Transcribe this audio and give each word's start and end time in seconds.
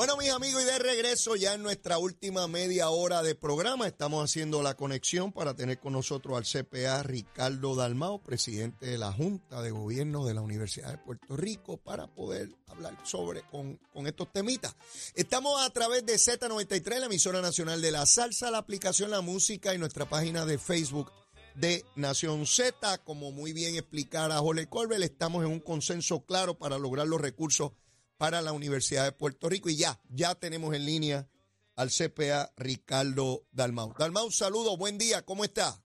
Bueno, 0.00 0.16
mis 0.16 0.30
amigos, 0.30 0.62
y 0.62 0.64
de 0.64 0.78
regreso 0.78 1.36
ya 1.36 1.52
en 1.52 1.62
nuestra 1.62 1.98
última 1.98 2.48
media 2.48 2.88
hora 2.88 3.22
de 3.22 3.34
programa, 3.34 3.86
estamos 3.86 4.24
haciendo 4.24 4.62
la 4.62 4.74
conexión 4.74 5.30
para 5.30 5.52
tener 5.52 5.78
con 5.78 5.92
nosotros 5.92 6.38
al 6.38 6.44
CPA 6.44 7.02
Ricardo 7.02 7.74
Dalmao, 7.74 8.22
presidente 8.22 8.86
de 8.86 8.96
la 8.96 9.12
Junta 9.12 9.60
de 9.60 9.72
Gobierno 9.72 10.24
de 10.24 10.32
la 10.32 10.40
Universidad 10.40 10.90
de 10.90 10.96
Puerto 10.96 11.36
Rico, 11.36 11.76
para 11.76 12.06
poder 12.06 12.48
hablar 12.68 12.96
sobre 13.04 13.42
con, 13.42 13.78
con 13.92 14.06
estos 14.06 14.32
temitas. 14.32 14.74
Estamos 15.14 15.60
a 15.60 15.68
través 15.68 16.06
de 16.06 16.14
Z93, 16.14 16.98
la 16.98 17.04
emisora 17.04 17.42
nacional 17.42 17.82
de 17.82 17.90
la 17.90 18.06
salsa, 18.06 18.50
la 18.50 18.56
aplicación 18.56 19.10
La 19.10 19.20
Música 19.20 19.74
y 19.74 19.78
nuestra 19.78 20.08
página 20.08 20.46
de 20.46 20.56
Facebook 20.56 21.12
de 21.56 21.84
Nación 21.94 22.46
Z. 22.46 23.04
Como 23.04 23.32
muy 23.32 23.52
bien 23.52 23.74
explicara 23.74 24.38
Jorge 24.38 24.66
Colbert, 24.66 25.02
estamos 25.02 25.44
en 25.44 25.50
un 25.50 25.60
consenso 25.60 26.24
claro 26.24 26.58
para 26.58 26.78
lograr 26.78 27.06
los 27.06 27.20
recursos 27.20 27.72
para 28.20 28.42
la 28.42 28.52
Universidad 28.52 29.06
de 29.06 29.12
Puerto 29.12 29.48
Rico. 29.48 29.70
Y 29.70 29.78
ya, 29.78 29.98
ya 30.10 30.34
tenemos 30.34 30.74
en 30.74 30.84
línea 30.84 31.26
al 31.74 31.88
CPA 31.88 32.52
Ricardo 32.54 33.46
Dalmau. 33.50 33.94
Dalmau, 33.98 34.30
saludos, 34.30 34.76
buen 34.76 34.98
día, 34.98 35.24
¿cómo 35.24 35.42
está? 35.42 35.82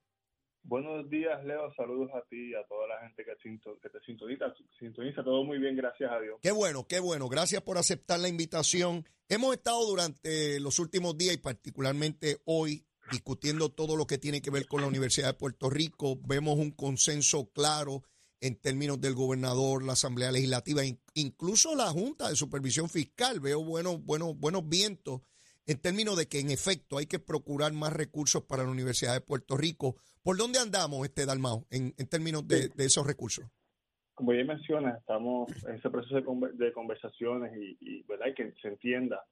Buenos 0.64 1.10
días, 1.10 1.42
Leo. 1.46 1.74
Saludos 1.78 2.12
a 2.14 2.22
ti 2.28 2.50
y 2.50 2.54
a 2.54 2.68
toda 2.68 2.90
la 2.90 3.00
gente 3.08 3.24
que, 3.24 3.32
te 3.38 4.00
sintoniza, 4.06 4.54
sintoniza. 4.78 5.24
Todo 5.24 5.46
muy 5.46 5.60
bien, 5.60 5.78
gracias 5.78 6.12
a 6.12 6.20
Dios. 6.20 6.38
Qué 6.42 6.52
bueno, 6.52 6.86
qué 6.86 7.00
bueno. 7.00 7.30
Gracias 7.30 7.62
por 7.62 7.78
aceptar 7.78 8.20
la 8.20 8.28
invitación. 8.28 9.06
Hemos 9.30 9.56
estado 9.56 9.88
durante 9.88 10.60
los 10.60 10.78
últimos 10.80 11.18
días 11.18 11.36
y 11.36 11.38
particularmente 11.38 12.42
hoy 12.44 12.86
discutiendo 13.12 13.70
todo 13.70 13.96
lo 13.96 14.08
que 14.08 14.18
tiene 14.18 14.42
que 14.42 14.52
ver 14.52 14.68
con 14.68 14.82
la 14.82 14.88
Universidad 14.88 15.28
de 15.28 15.40
Puerto 15.40 15.70
Rico. 15.70 16.18
Vemos 16.28 16.58
un 16.58 16.72
consenso 16.72 17.50
claro 17.54 18.04
en 18.42 18.56
términos 18.56 19.00
del 19.02 19.16
gobernador, 19.16 19.84
la 19.84 19.94
Asamblea 19.94 20.32
Legislativa, 20.32 20.82
incluso 21.14 21.76
la 21.76 21.88
Junta 21.88 22.30
de 22.30 22.36
Supervisión 22.36 22.90
Fiscal. 22.90 23.40
Veo 23.40 23.64
buenos, 23.64 24.04
buenos, 24.04 24.38
buenos 24.38 24.68
vientos 24.68 25.22
en 25.68 25.82
términos 25.82 26.18
de 26.18 26.28
que 26.28 26.40
en 26.40 26.52
efecto 26.52 26.98
hay 26.98 27.08
que 27.08 27.20
procurar 27.20 27.74
más 27.74 27.94
recursos 27.94 28.44
para 28.44 28.64
la 28.64 28.70
Universidad 28.70 29.14
de 29.14 29.22
Puerto 29.22 29.58
Rico. 29.58 29.96
¿Por 30.24 30.38
dónde 30.38 30.60
andamos, 30.60 31.06
este 31.06 31.26
Dalmao, 31.26 31.66
en, 31.70 31.94
términos 32.08 32.48
de, 32.48 32.72
esos 32.78 33.06
recursos? 33.06 33.46
Como 34.14 34.34
ya 34.34 34.44
mencionas, 34.44 35.00
estamos 35.00 35.52
en 35.68 35.76
ese 35.76 35.90
proceso 35.90 36.16
de, 36.16 36.72
conversaciones 36.74 37.52
y, 37.58 38.04
¿verdad? 38.04 38.28
que 38.36 38.54
se 38.62 38.68
entienda 38.68 39.24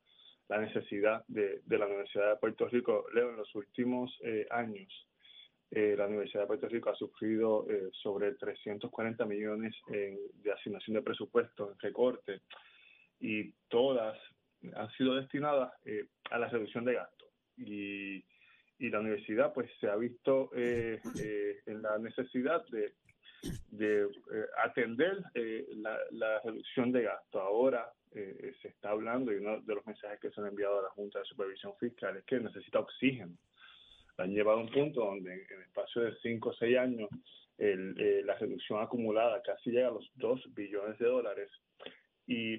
la 0.50 0.60
necesidad 0.60 1.24
de, 1.28 1.62
la 1.68 1.86
Universidad 1.86 2.32
de 2.32 2.36
Puerto 2.38 2.68
Rico. 2.68 3.06
Leo, 3.14 3.30
en 3.30 3.38
los 3.38 3.56
últimos 3.56 4.12
eh, 4.24 4.46
años, 4.52 4.92
eh, 5.76 5.96
la 5.98 6.06
Universidad 6.06 6.42
de 6.42 6.48
Puerto 6.48 6.68
Rico 6.68 6.92
ha 6.92 6.96
sufrido 6.96 7.66
eh, 7.68 7.90
sobre 7.94 8.34
340 8.34 9.26
millones 9.26 9.76
de 9.88 10.52
asignación 10.52 10.94
de 10.94 11.02
presupuesto 11.02 11.72
en 11.72 11.80
recorte 11.80 12.42
y 13.20 13.52
todas 13.70 14.16
han 14.76 14.92
sido 14.92 15.16
destinadas 15.16 15.74
eh, 15.86 16.06
a 16.30 16.38
la 16.38 16.48
reducción 16.48 16.86
de 16.86 16.94
gastos. 16.94 17.30
Y, 17.58 18.24
la 18.80 19.00
universidad 19.00 19.54
pues 19.54 19.72
se 19.80 19.88
ha 19.88 19.96
visto 19.96 20.50
en 20.54 21.82
la 21.82 21.98
necesidad 22.00 22.66
de, 22.68 22.94
de 23.70 24.10
atender 24.62 25.24
la, 25.78 25.98
la, 26.12 26.42
reducción 26.42 26.92
de 26.92 27.04
gastos. 27.04 27.42
Ahora 27.42 27.90
se 28.12 28.68
está 28.68 28.90
hablando 28.90 29.32
y 29.32 29.38
uno 29.38 29.62
de 29.62 29.76
los 29.76 29.88
mensajes 29.88 30.20
que 30.20 30.32
se 30.32 30.42
han 30.42 30.48
enviado 30.48 30.80
a 30.80 30.84
la 30.84 30.90
Junta 30.90 31.20
de 31.20 31.26
Supervisión 31.26 31.72
Fiscal 31.80 32.18
es 32.18 32.26
que 32.26 32.42
necesita 32.42 32.80
oxígeno 32.80 33.38
han 34.24 34.34
llevado 34.34 34.60
a 34.60 34.62
un 34.62 34.70
punto 34.70 35.02
donde 35.02 35.34
en 35.34 35.40
el 35.40 35.62
espacio 35.64 36.02
de 36.02 36.16
5 36.22 36.50
o 36.50 36.54
6 36.54 36.78
años 36.78 37.10
eh, 37.58 38.22
la 38.26 38.36
reducción 38.36 38.82
acumulada 38.82 39.42
casi 39.42 39.72
llega 39.72 39.90
a 39.90 39.92
los 39.92 40.10
2 40.16 40.54
billones 40.54 40.98
de 40.98 41.06
dólares 41.06 41.50
y, 42.26 42.56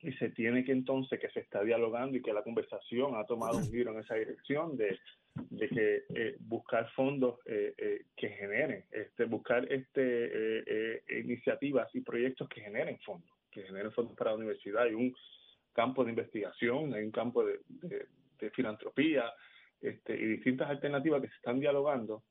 y, 0.00 0.12
se 0.18 0.30
tiene 0.30 0.64
que 0.64 0.72
entonces 0.72 1.20
que 1.20 1.28
se 1.30 1.40
está 1.40 1.62
dialogando 1.62 2.16
y 2.16 2.22
que 2.22 2.32
la 2.32 2.42
conversación 2.42 3.14
ha 3.16 3.26
tomado 3.26 3.58
un 3.58 3.70
giro 3.70 3.92
en 3.92 3.98
esa 3.98 4.14
dirección 4.14 4.76
de, 4.76 4.98
de 5.34 5.68
que 5.68 6.04
eh, 6.14 6.36
buscar 6.40 6.88
fondos 6.92 7.40
eh, 7.46 8.04
que 8.16 8.28
generen, 8.30 8.84
este, 8.90 9.24
buscar 9.24 9.70
este 9.70 11.02
iniciativas 11.20 11.94
y 11.94 12.00
proyectos 12.00 12.48
que 12.48 12.62
generen 12.62 12.98
fondos, 13.00 13.30
que 13.50 13.62
generen 13.62 13.92
fondos 13.92 14.16
para 14.16 14.30
la 14.30 14.38
universidad. 14.38 14.84
Hay 14.84 14.94
un 14.94 15.14
campo 15.72 16.04
de 16.04 16.10
investigación, 16.10 16.94
hay 16.94 17.04
un 17.04 17.12
campo 17.12 17.44
de, 17.44 17.60
de 18.40 18.50
filantropía, 18.50 19.32
este, 19.82 20.14
y 20.14 20.26
distintas 20.26 20.70
alternativas 20.70 21.20
que 21.20 21.28
se 21.28 21.34
están 21.34 21.60
dialogando, 21.60 22.22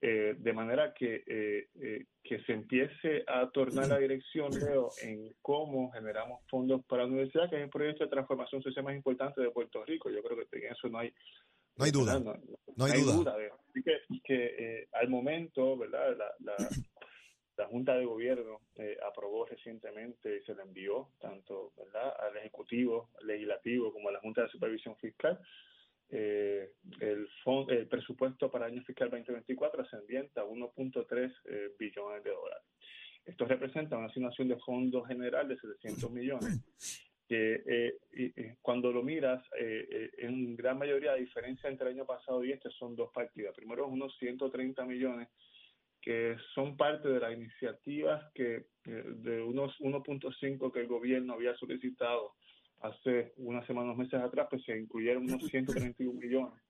eh, 0.00 0.36
de 0.38 0.52
manera 0.52 0.94
que, 0.94 1.24
eh, 1.26 1.68
eh, 1.80 2.04
que 2.22 2.40
se 2.42 2.52
empiece 2.52 3.24
a 3.26 3.50
tornar 3.50 3.88
la 3.88 3.98
dirección, 3.98 4.50
Leo, 4.52 4.90
en 5.02 5.34
cómo 5.42 5.90
generamos 5.90 6.40
fondos 6.48 6.84
para 6.84 7.02
la 7.02 7.08
universidad, 7.08 7.50
que 7.50 7.56
es 7.56 7.62
el 7.62 7.70
proyecto 7.70 8.04
de 8.04 8.10
transformación 8.10 8.62
social 8.62 8.84
más 8.84 8.94
importante 8.94 9.40
de 9.40 9.50
Puerto 9.50 9.84
Rico. 9.84 10.08
Yo 10.08 10.22
creo 10.22 10.36
que 10.36 10.58
en 10.58 10.72
eso 10.72 10.88
no 10.88 10.98
hay 10.98 11.12
no 11.76 11.84
hay 11.84 11.90
duda. 11.90 12.18
No, 12.18 12.84
hay, 12.84 13.02
duda. 13.02 13.36
Así 13.70 13.82
que, 13.82 14.20
que 14.24 14.88
al 14.92 15.08
momento, 15.08 15.76
¿verdad? 15.76 16.16
La, 16.16 16.26
la, 16.40 16.68
la 17.56 17.66
Junta 17.66 17.94
de 17.94 18.04
Gobierno 18.04 18.60
aprobó 19.08 19.46
recientemente 19.46 20.38
y 20.38 20.44
se 20.44 20.54
le 20.54 20.62
envió 20.62 21.10
tanto 21.20 21.72
¿verdad? 21.76 22.14
al 22.20 22.36
Ejecutivo, 22.36 23.10
Legislativo 23.22 23.92
como 23.92 24.08
a 24.08 24.12
la 24.12 24.20
Junta 24.20 24.42
de 24.42 24.48
Supervisión 24.48 24.96
Fiscal 24.96 25.40
eh, 26.10 26.72
el, 27.00 27.28
el 27.68 27.86
presupuesto 27.86 28.50
para 28.50 28.66
el 28.66 28.74
año 28.74 28.84
fiscal 28.84 29.10
2024 29.10 29.82
ascendiente 29.82 30.40
a 30.40 30.44
1.3 30.44 31.34
eh, 31.44 31.74
billones 31.78 32.24
de 32.24 32.30
dólares. 32.30 32.64
Esto 33.24 33.44
representa 33.44 33.98
una 33.98 34.06
asignación 34.06 34.48
de 34.48 34.56
fondos 34.56 35.06
general 35.06 35.48
de 35.48 35.58
700 35.58 36.10
millones, 36.10 36.64
que 37.28 37.62
eh, 38.10 38.56
cuando 38.62 38.90
lo 38.90 39.02
miras, 39.02 39.44
eh, 39.58 40.10
en 40.18 40.56
gran 40.56 40.78
mayoría 40.78 41.12
la 41.12 41.18
diferencia 41.18 41.68
entre 41.68 41.90
el 41.90 41.96
año 41.96 42.06
pasado 42.06 42.42
y 42.42 42.52
este 42.52 42.70
son 42.70 42.96
dos 42.96 43.10
partidas. 43.12 43.54
Primero, 43.54 43.86
unos 43.86 44.16
130 44.18 44.82
millones 44.86 45.28
que 46.00 46.36
son 46.54 46.76
parte 46.76 47.08
de 47.08 47.20
las 47.20 47.34
iniciativas 47.34 48.32
que 48.32 48.66
de 48.84 49.42
unos 49.42 49.78
1.5 49.80 50.72
que 50.72 50.80
el 50.80 50.86
gobierno 50.86 51.34
había 51.34 51.54
solicitado 51.56 52.34
hace 52.80 53.32
unas 53.36 53.66
semanas, 53.66 53.96
meses 53.96 54.20
atrás, 54.20 54.46
pues 54.50 54.62
se 54.64 54.76
incluyeron 54.78 55.24
unos 55.24 55.42
131 55.50 56.20
millones 56.20 56.60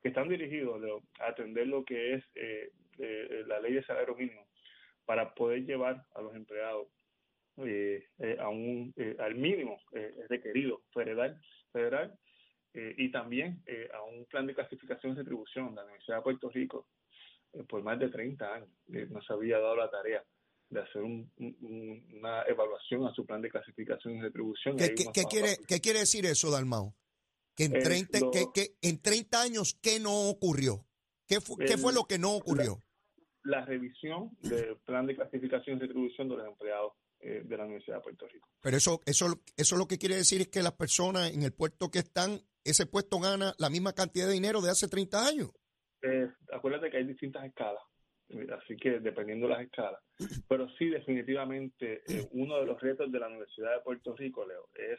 que 0.00 0.08
están 0.08 0.28
dirigidos 0.28 0.80
a 1.20 1.28
atender 1.28 1.66
lo 1.66 1.84
que 1.84 2.14
es 2.14 2.24
eh, 2.34 2.70
eh, 2.98 3.44
la 3.46 3.60
ley 3.60 3.74
de 3.74 3.84
salario 3.84 4.14
mínimo 4.14 4.46
para 5.04 5.34
poder 5.34 5.64
llevar 5.64 6.04
a 6.14 6.22
los 6.22 6.34
empleados 6.34 6.88
eh, 7.56 8.06
a 8.38 8.48
un, 8.48 8.94
al 9.18 9.34
mínimo 9.34 9.80
requerido 10.28 10.82
federal, 10.92 11.40
federal 11.72 12.16
y 12.72 13.10
también 13.10 13.64
a 13.92 14.02
un 14.02 14.26
plan 14.26 14.46
de 14.46 14.54
clasificación 14.54 15.12
y 15.12 15.16
retribución 15.16 15.70
de 15.70 15.76
la 15.76 15.84
Universidad 15.84 16.18
de 16.18 16.22
Puerto 16.22 16.50
Rico 16.50 16.86
por 17.68 17.82
más 17.82 17.98
de 17.98 18.10
30 18.10 18.54
años. 18.54 18.68
no 18.86 19.20
se 19.22 19.32
había 19.32 19.58
dado 19.58 19.74
la 19.74 19.90
tarea 19.90 20.22
de 20.70 20.82
hacer 20.82 21.02
una 21.02 22.42
evaluación 22.42 23.06
a 23.06 23.14
su 23.14 23.24
plan 23.24 23.40
de 23.40 23.50
clasificación 23.50 24.16
y 24.16 24.20
retribución. 24.20 24.76
¿Qué, 24.76 24.94
¿qué, 24.94 25.24
quiere, 25.24 25.56
¿Qué 25.66 25.80
quiere 25.80 26.00
decir 26.00 26.26
eso, 26.26 26.50
Dalmao? 26.50 26.94
Que 27.56 27.64
en, 27.64 27.72
30, 27.72 28.18
que, 28.30 28.46
que 28.54 28.76
en 28.82 29.00
30 29.00 29.42
años, 29.42 29.76
¿qué 29.82 29.98
no 29.98 30.28
ocurrió? 30.28 30.84
¿Qué, 31.26 31.38
¿qué 31.66 31.76
fue 31.76 31.92
lo 31.92 32.04
que 32.04 32.18
no 32.18 32.34
ocurrió? 32.34 32.82
La, 33.42 33.64
revisión 33.64 34.36
del 34.42 34.76
plan 34.84 35.06
de 35.06 35.16
clasificación 35.16 35.76
y 35.76 35.80
retribución 35.80 36.28
de 36.28 36.36
los 36.36 36.46
empleados 36.46 36.92
eh, 37.20 37.42
de 37.44 37.56
la 37.56 37.64
Universidad 37.64 37.96
de 37.96 38.02
Puerto 38.02 38.28
Rico. 38.28 38.48
Pero 38.60 38.76
eso, 38.76 39.00
eso, 39.06 39.40
eso 39.56 39.76
lo 39.76 39.88
que 39.88 39.98
quiere 39.98 40.16
decir 40.16 40.42
es 40.42 40.48
que 40.48 40.62
las 40.62 40.72
personas 40.72 41.32
en 41.32 41.42
el 41.42 41.52
puesto 41.52 41.90
que 41.90 42.00
están, 42.00 42.40
ese 42.62 42.86
puesto 42.86 43.18
gana 43.18 43.54
la 43.58 43.70
misma 43.70 43.94
cantidad 43.94 44.26
de 44.26 44.34
dinero 44.34 44.60
de 44.60 44.70
hace 44.70 44.86
30 44.86 45.26
años. 45.26 45.50
Eh, 46.02 46.28
acuérdate 46.52 46.90
que 46.90 46.98
hay 46.98 47.04
distintas 47.04 47.44
escalas 47.44 47.82
así 48.60 48.76
que 48.76 49.00
dependiendo 49.00 49.46
de 49.46 49.54
las 49.54 49.62
escalas. 49.62 50.00
Pero 50.48 50.68
sí, 50.78 50.88
definitivamente, 50.88 52.02
eh, 52.06 52.28
uno 52.32 52.58
de 52.58 52.66
los 52.66 52.80
retos 52.80 53.10
de 53.10 53.18
la 53.18 53.28
Universidad 53.28 53.74
de 53.74 53.82
Puerto 53.82 54.14
Rico, 54.14 54.46
Leo, 54.46 54.68
es, 54.74 54.98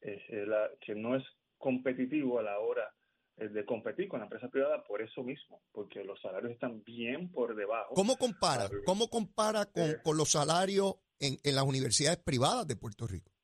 eh, 0.00 0.44
la, 0.46 0.70
que 0.80 0.94
no 0.94 1.16
es 1.16 1.24
competitivo 1.58 2.38
a 2.38 2.42
la 2.42 2.58
hora 2.58 2.92
eh, 3.36 3.48
de 3.48 3.64
competir 3.64 4.08
con 4.08 4.20
la 4.20 4.26
empresa 4.26 4.48
privada 4.48 4.82
por 4.84 5.02
eso 5.02 5.22
mismo, 5.22 5.62
porque 5.72 6.04
los 6.04 6.20
salarios 6.20 6.52
están 6.52 6.82
bien 6.84 7.30
por 7.30 7.54
debajo. 7.54 7.94
¿Cómo 7.94 8.16
compara? 8.16 8.68
¿Cómo 8.84 9.08
compara 9.08 9.66
con, 9.66 9.96
con 10.02 10.16
los 10.16 10.30
salarios 10.30 10.94
en, 11.20 11.38
en 11.44 11.54
las 11.54 11.64
universidades 11.64 12.18
privadas 12.18 12.66
de 12.66 12.76
Puerto 12.76 13.06
Rico? 13.06 13.35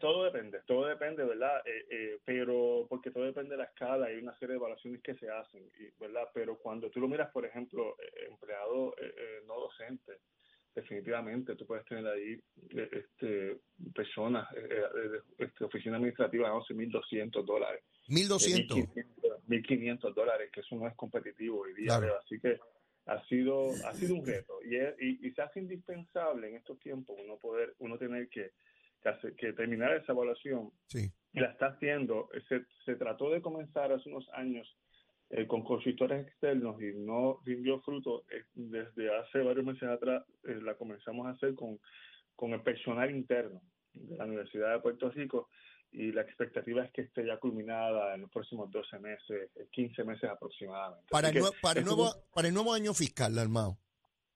Todo 0.00 0.24
depende, 0.24 0.60
todo 0.66 0.86
depende, 0.86 1.24
¿verdad? 1.24 1.62
Eh, 1.64 1.86
eh, 1.90 2.18
pero 2.24 2.86
porque 2.88 3.10
todo 3.10 3.24
depende 3.24 3.50
de 3.50 3.58
la 3.58 3.64
escala, 3.64 4.06
hay 4.06 4.16
una 4.16 4.36
serie 4.38 4.54
de 4.54 4.58
evaluaciones 4.58 5.02
que 5.02 5.14
se 5.14 5.28
hacen, 5.30 5.70
¿verdad? 6.00 6.28
Pero 6.34 6.56
cuando 6.58 6.90
tú 6.90 7.00
lo 7.00 7.08
miras, 7.08 7.30
por 7.30 7.44
ejemplo, 7.44 7.96
eh, 8.00 8.26
empleado 8.28 8.94
no 9.46 9.60
docente, 9.60 10.20
definitivamente 10.74 11.54
tú 11.56 11.66
puedes 11.66 11.84
tener 11.84 12.06
ahí 12.06 12.40
este, 12.70 13.58
personas, 13.94 14.48
este, 15.38 15.64
oficina 15.64 15.96
administrativa, 15.96 16.52
11.200 16.52 17.44
dólares. 17.44 17.82
1.200. 18.08 18.88
1.500 19.48 20.14
dólares, 20.14 20.50
que 20.52 20.60
eso 20.60 20.76
no 20.76 20.86
es 20.86 20.94
competitivo 20.94 21.60
hoy 21.60 21.74
día, 21.74 21.96
así 21.96 22.38
que 22.38 22.58
ha 23.06 23.24
sido 23.24 23.70
ha 23.86 23.94
sido 23.94 24.16
un 24.16 24.26
reto 24.26 24.60
y, 24.62 24.76
y, 24.76 25.26
y 25.26 25.30
se 25.32 25.40
hace 25.40 25.60
indispensable 25.60 26.48
en 26.48 26.56
estos 26.56 26.78
tiempos 26.78 27.16
uno 27.18 27.38
poder 27.38 27.74
uno 27.78 27.96
tener 27.96 28.28
que 28.28 28.52
que, 29.02 29.34
que 29.36 29.52
terminara 29.52 29.96
esa 29.96 30.12
evaluación. 30.12 30.70
Sí. 30.86 31.10
Y 31.32 31.40
la 31.40 31.50
está 31.50 31.66
haciendo. 31.68 32.28
Se, 32.48 32.64
se 32.84 32.96
trató 32.96 33.30
de 33.30 33.42
comenzar 33.42 33.92
hace 33.92 34.08
unos 34.08 34.28
años 34.32 34.66
eh, 35.30 35.46
con 35.46 35.62
consultores 35.62 36.26
externos 36.26 36.80
y 36.80 36.94
no 36.94 37.40
rindió 37.44 37.80
fruto. 37.82 38.24
Eh, 38.30 38.44
desde 38.54 39.14
hace 39.14 39.40
varios 39.42 39.64
meses 39.66 39.88
atrás 39.88 40.24
eh, 40.44 40.58
la 40.62 40.74
comenzamos 40.74 41.26
a 41.26 41.30
hacer 41.30 41.54
con, 41.54 41.78
con 42.34 42.52
el 42.52 42.62
personal 42.62 43.10
interno 43.10 43.60
de 43.92 44.16
la 44.16 44.24
Universidad 44.24 44.72
de 44.72 44.80
Puerto 44.80 45.10
Rico 45.10 45.50
y 45.92 46.12
la 46.12 46.22
expectativa 46.22 46.82
es 46.82 46.92
que 46.92 47.02
esté 47.02 47.26
ya 47.26 47.38
culminada 47.38 48.14
en 48.14 48.22
los 48.22 48.30
próximos 48.30 48.70
12 48.70 48.98
meses, 49.00 49.50
15 49.70 50.04
meses 50.04 50.30
aproximadamente. 50.30 51.06
Para, 51.10 51.28
el, 51.28 51.42
para, 51.60 51.80
el 51.80 51.84
nuevo, 51.84 52.10
para 52.32 52.48
el 52.48 52.54
nuevo 52.54 52.72
año 52.72 52.94
fiscal, 52.94 53.38
Armado. 53.38 53.78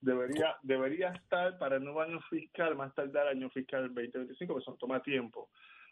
Debería, 0.03 0.57
debería 0.63 1.13
estar 1.13 1.59
para 1.59 1.77
el 1.77 1.85
nuevo 1.85 2.03
año 2.03 2.21
fiscal, 2.29 2.77
más 2.77 2.95
tardar 2.95 3.29
año 3.29 3.49
fiscal 3.51 3.83
2025, 3.95 4.53
porque 4.53 4.63
eso 4.63 4.77
toma 4.79 5.03
tiempo. 5.03 5.49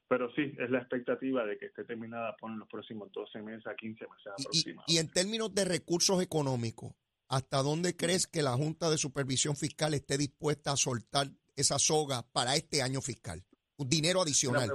Pero 0.09 0.31
sí, 0.35 0.53
es 0.59 0.69
la 0.69 0.81
expectativa 0.81 1.47
de 1.47 1.57
que 1.57 1.67
esté 1.67 1.85
terminada 1.85 2.37
por 2.37 2.51
los 2.51 2.69
próximos 2.69 3.11
12 3.12 3.41
meses 3.43 3.67
a 3.67 3.75
15 3.75 4.05
meses 4.09 4.27
aproximadamente. 4.27 4.93
Y, 4.93 4.97
y 4.97 4.99
en 4.99 5.09
términos 5.09 5.55
de 5.55 5.65
recursos 5.65 6.21
económicos, 6.23 6.93
¿hasta 7.29 7.62
dónde 7.62 7.97
crees 7.97 8.27
que 8.27 8.43
la 8.43 8.53
Junta 8.53 8.91
de 8.91 8.99
Supervisión 8.99 9.55
Fiscal 9.57 9.95
esté 9.95 10.19
dispuesta 10.19 10.73
a 10.73 10.77
soltar 10.77 11.29
esa 11.57 11.79
soga 11.79 12.25
para 12.33 12.57
este 12.57 12.83
año 12.83 13.01
fiscal? 13.01 13.45
Un 13.77 13.89
dinero 13.89 14.21
adicional 14.21 14.71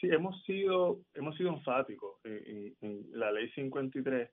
sí, 0.00 0.08
hemos 0.10 0.42
sido, 0.44 1.00
hemos 1.14 1.36
sido 1.36 1.50
enfáticos. 1.50 2.18
En, 2.24 3.10
la 3.12 3.32
ley 3.32 3.50
53 3.50 4.30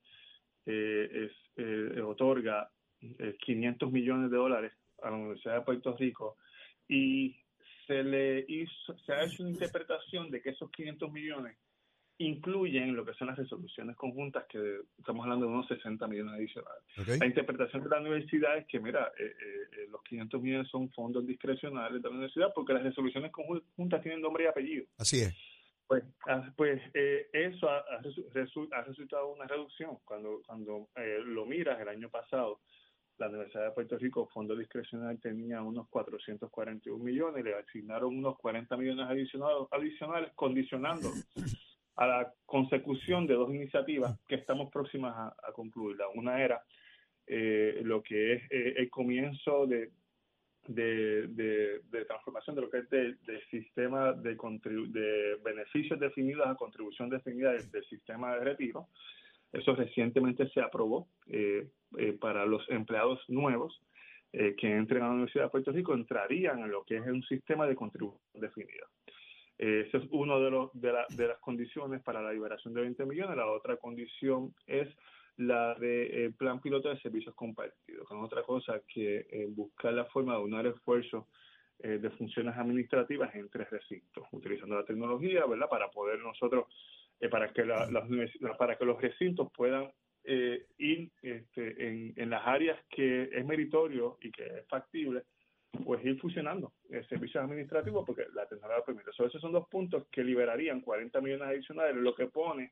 eh, 0.66 1.10
es, 1.12 1.32
eh, 1.58 2.02
otorga 2.02 2.70
500 3.40 3.88
eh, 3.88 3.92
millones 3.92 4.32
de 4.32 4.38
dólares 4.38 4.74
a 5.02 5.10
la 5.10 5.18
Universidad 5.18 5.56
de 5.56 5.62
Puerto 5.62 5.96
Rico 5.98 6.38
y 6.88 7.36
se 7.88 8.04
le 8.04 8.46
hizo, 8.48 8.98
se 9.06 9.14
ha 9.14 9.24
hecho 9.24 9.44
una 9.44 9.52
interpretación 9.52 10.32
de 10.32 10.42
que 10.42 10.50
esos 10.50 10.72
500 10.72 11.12
millones 11.12 11.58
incluyen 12.18 12.96
lo 12.96 13.06
que 13.06 13.14
son 13.14 13.28
las 13.28 13.38
resoluciones 13.38 13.96
conjuntas, 13.98 14.46
que 14.48 14.80
estamos 14.98 15.24
hablando 15.24 15.46
de 15.46 15.52
unos 15.52 15.68
60 15.68 16.08
millones 16.08 16.36
adicionales. 16.36 17.20
La 17.20 17.26
interpretación 17.26 17.84
de 17.84 17.90
la 17.90 18.00
universidad 18.00 18.58
es 18.58 18.66
que, 18.68 18.80
mira, 18.80 19.12
los 19.90 20.02
500 20.04 20.42
millones 20.42 20.70
son 20.70 20.90
fondos 20.92 21.28
discrecionales 21.28 22.02
de 22.02 22.08
la 22.08 22.16
universidad 22.16 22.54
porque 22.56 22.74
las 22.74 22.84
resoluciones 22.84 23.34
conjuntas 23.34 24.02
tienen 24.02 24.22
nombre 24.22 24.46
y 24.46 24.48
apellido. 24.48 24.86
Así 24.98 25.24
es. 25.24 25.36
Pues, 25.88 26.04
ah, 26.28 26.52
pues 26.58 26.82
eh, 26.96 27.28
eso 27.32 27.70
ha, 27.70 27.80
ha, 27.80 28.82
resultado 28.82 29.28
una 29.28 29.46
reducción. 29.46 29.98
Cuando, 30.04 30.42
cuando 30.46 30.90
eh, 30.96 31.20
lo 31.24 31.46
miras 31.46 31.80
el 31.80 31.90
año 31.90 32.10
pasado, 32.10 32.62
la 33.18 33.28
Universidad 33.30 33.66
de 33.66 33.72
Puerto 33.72 33.98
Rico, 33.98 34.30
fondo 34.34 34.56
discrecional, 34.56 35.20
tenía 35.20 35.62
unos 35.62 35.88
441 35.90 37.04
millones, 37.04 37.44
le 37.44 37.56
asignaron 37.56 38.18
unos 38.18 38.38
40 38.38 38.76
millones 38.78 39.08
adicionales, 39.08 39.68
adicionales 39.72 40.32
condicionando 40.36 41.10
a 41.96 42.08
la 42.08 42.34
consecución 42.46 43.26
de 43.26 43.36
dos 43.36 43.50
iniciativas 43.54 44.20
que 44.28 44.36
estamos 44.36 44.72
próximas 44.72 45.16
a, 45.16 45.52
concluir. 45.54 45.98
Una 46.14 46.44
era 46.44 46.64
eh, 47.26 47.82
lo 47.84 48.04
que 48.04 48.34
es 48.34 48.44
el 48.52 48.90
comienzo 48.90 49.66
de 49.66 49.92
de, 50.68 51.82
de, 51.92 52.06
transformación 52.06 52.56
de 52.56 52.62
lo 52.62 52.70
que 52.70 52.80
es 52.80 52.90
del 52.90 53.18
sistema 53.50 54.14
de, 54.14 54.36
de 54.36 55.36
beneficios 55.44 56.00
definidos 56.00 56.48
a 56.48 56.56
contribución 56.56 57.10
definida 57.10 57.52
del, 57.52 57.86
sistema 57.86 58.36
de 58.36 58.40
retiro. 58.42 58.88
Eso 59.52 59.76
recientemente 59.76 60.50
se 60.50 60.62
aprobó 60.62 61.08
eh, 61.28 61.68
eh, 61.98 62.14
para 62.14 62.46
los 62.46 62.70
empleados 62.70 63.20
nuevos 63.30 63.82
eh, 64.34 64.56
que 64.58 64.70
entren 64.76 65.04
a 65.04 65.08
la 65.08 65.14
Universidad 65.14 65.46
de 65.46 65.50
Puerto 65.50 65.72
Rico, 65.72 65.94
entrarían 65.94 66.60
en 66.60 66.72
lo 66.72 66.84
que 66.84 66.98
es 66.98 67.08
un 67.08 67.24
sistema 67.24 67.66
de 67.68 67.76
contribución 67.76 68.22
definida. 68.34 68.86
Esa 69.58 70.00
es 70.00 70.04
una 70.12 70.38
de, 70.38 70.52
los, 70.52 70.70
de, 70.74 70.94
de 71.16 71.28
las 71.30 71.40
condiciones 71.40 72.02
para 72.02 72.22
la 72.22 72.34
liberación 72.34 72.74
de 72.74 72.82
20 72.82 73.06
millones. 73.06 73.38
La 73.38 73.48
otra 73.48 73.78
condición 73.78 74.54
es 74.68 74.90
la 75.38 75.76
de 75.76 76.26
eh, 76.26 76.32
plan 76.32 76.62
piloto 76.62 76.90
de 76.90 77.00
servicios 77.00 77.36
compartidos, 77.36 78.08
con 78.08 78.24
otra 78.24 78.44
cosa 78.44 78.82
que 78.88 79.28
eh, 79.30 79.48
buscar 79.50 79.94
la 79.94 80.06
forma 80.06 80.34
de 80.34 80.44
unir 80.44 80.68
esfuerzos 80.68 81.26
eh, 81.80 81.98
de 81.98 82.10
funciones 82.12 82.56
administrativas 82.56 83.36
entre 83.36 83.66
recintos, 83.66 84.26
utilizando 84.32 84.76
la 84.76 84.86
tecnología, 84.86 85.46
¿verdad? 85.46 85.68
Para 85.70 85.90
poder 85.90 86.20
nosotros, 86.20 86.68
para 87.30 87.52
que 87.52 87.66
la, 87.66 87.88
para 88.58 88.78
que 88.78 88.86
los 88.86 89.02
recintos 89.02 89.50
puedan 89.56 89.92
ir 90.26 91.12
este, 91.22 91.88
en, 91.88 92.14
en 92.16 92.30
las 92.30 92.46
áreas 92.46 92.80
que 92.90 93.30
es 93.32 93.46
meritorio 93.46 94.18
y 94.22 94.32
que 94.32 94.44
es 94.44 94.68
factible, 94.68 95.24
pues 95.84 96.04
ir 96.06 96.20
fusionando 96.20 96.74
servicios 97.10 97.44
administrativos 97.44 98.06
porque 98.06 98.26
la 98.34 98.48
tecnología 98.48 98.78
lo 98.78 98.86
permite. 98.86 99.12
esos 99.12 99.42
son 99.42 99.52
dos 99.52 99.68
puntos 99.68 100.08
que 100.12 100.24
liberarían 100.24 100.82
40 100.82 101.22
millones 101.22 101.48
adicionales, 101.48 101.96
lo 101.96 102.16
que 102.16 102.28
pone 102.28 102.72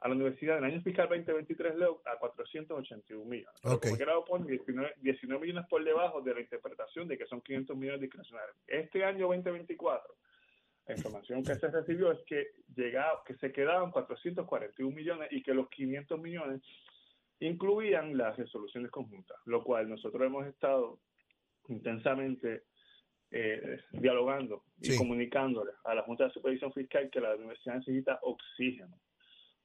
a 0.00 0.08
la 0.08 0.14
universidad 0.14 0.58
en 0.58 0.64
el 0.64 0.72
año 0.72 0.82
fiscal 0.82 1.08
2023 1.08 1.76
leo 1.76 2.00
a 2.06 2.18
481 2.18 3.24
millones. 3.24 3.60
Okay. 3.62 3.92
Como 4.26 4.44
19, 4.46 4.94
19 5.02 5.42
millones 5.42 5.68
por 5.68 5.84
debajo 5.84 6.22
de 6.22 6.34
la 6.34 6.40
interpretación 6.40 7.06
de 7.06 7.18
que 7.18 7.26
son 7.26 7.42
500 7.42 7.76
millones 7.76 8.00
discrecionales. 8.00 8.56
Este 8.66 9.04
año 9.04 9.28
2024, 9.28 10.14
la 10.90 10.96
información 10.96 11.44
que 11.44 11.54
se 11.54 11.68
recibió 11.68 12.10
es 12.10 12.18
que 12.26 12.48
llegaba, 12.74 13.22
que 13.24 13.36
se 13.36 13.52
quedaban 13.52 13.92
441 13.92 14.94
millones 14.94 15.28
y 15.30 15.42
que 15.42 15.54
los 15.54 15.68
500 15.70 16.20
millones 16.20 16.62
incluían 17.38 18.16
las 18.16 18.36
resoluciones 18.36 18.90
conjuntas, 18.90 19.38
lo 19.46 19.62
cual 19.62 19.88
nosotros 19.88 20.22
hemos 20.22 20.46
estado 20.46 20.98
intensamente 21.68 22.64
eh, 23.30 23.80
dialogando 23.92 24.64
y 24.80 24.96
comunicándole 24.96 25.70
a 25.84 25.94
la 25.94 26.02
Junta 26.02 26.24
de 26.24 26.30
Supervisión 26.32 26.72
Fiscal 26.72 27.08
que 27.10 27.20
la 27.20 27.36
universidad 27.36 27.76
necesita 27.76 28.18
oxígeno 28.22 28.98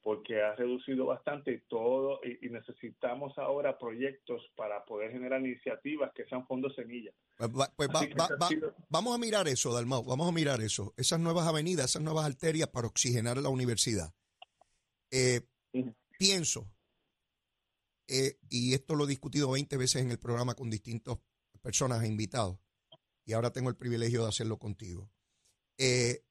porque 0.06 0.40
ha 0.40 0.54
reducido 0.54 1.07
bastante 1.07 1.66
todo 1.68 2.19
y, 2.24 2.48
necesitamos 2.48 3.36
ahora 3.40 3.80
proyectos 3.80 4.40
para 4.56 4.86
poder 4.86 5.12
generar 5.12 5.42
iniciativas 5.42 6.12
que 6.13 6.25
sean 6.25 6.46
fondos 6.46 6.75
semilla. 6.75 7.12
Pues, 7.36 7.50
pues 7.75 7.90
vamos 8.88 9.16
a 9.16 9.18
mirar 9.18 9.48
eso, 9.48 9.74
Dalmau, 9.74 10.04
vamos 10.04 10.30
a 10.30 10.31
mirar 10.31 10.62
eso, 10.62 10.94
esas 10.96 11.19
nuevas 11.19 11.48
avenidas, 11.48 11.88
esas 11.88 12.04
nuevas 12.04 12.24
arterias 12.24 12.69
para 12.69 12.86
oxigenar 12.86 13.40
la 13.40 13.50
universidad. 13.50 14.13
Eh, 15.10 15.42
pienso, 16.19 16.69
eh, 18.07 18.38
y 18.48 18.75
esto 18.75 18.94
lo 18.94 19.06
he 19.06 19.07
discutido 19.07 19.50
20 19.50 19.75
veces 19.75 20.04
en 20.04 20.12
el 20.12 20.19
programa 20.19 20.54
con 20.54 20.69
distintas 20.69 21.18
personas 21.63 22.04
e 22.04 22.07
invitados, 22.07 22.60
y 23.25 23.34
ahora 23.34 23.52
tengo 23.52 23.72
el 23.72 23.75
privilegio 23.75 24.22
de 24.22 24.30
hacerlo 24.30 24.60
contigo. 24.60 25.10
Eh, 25.80 26.25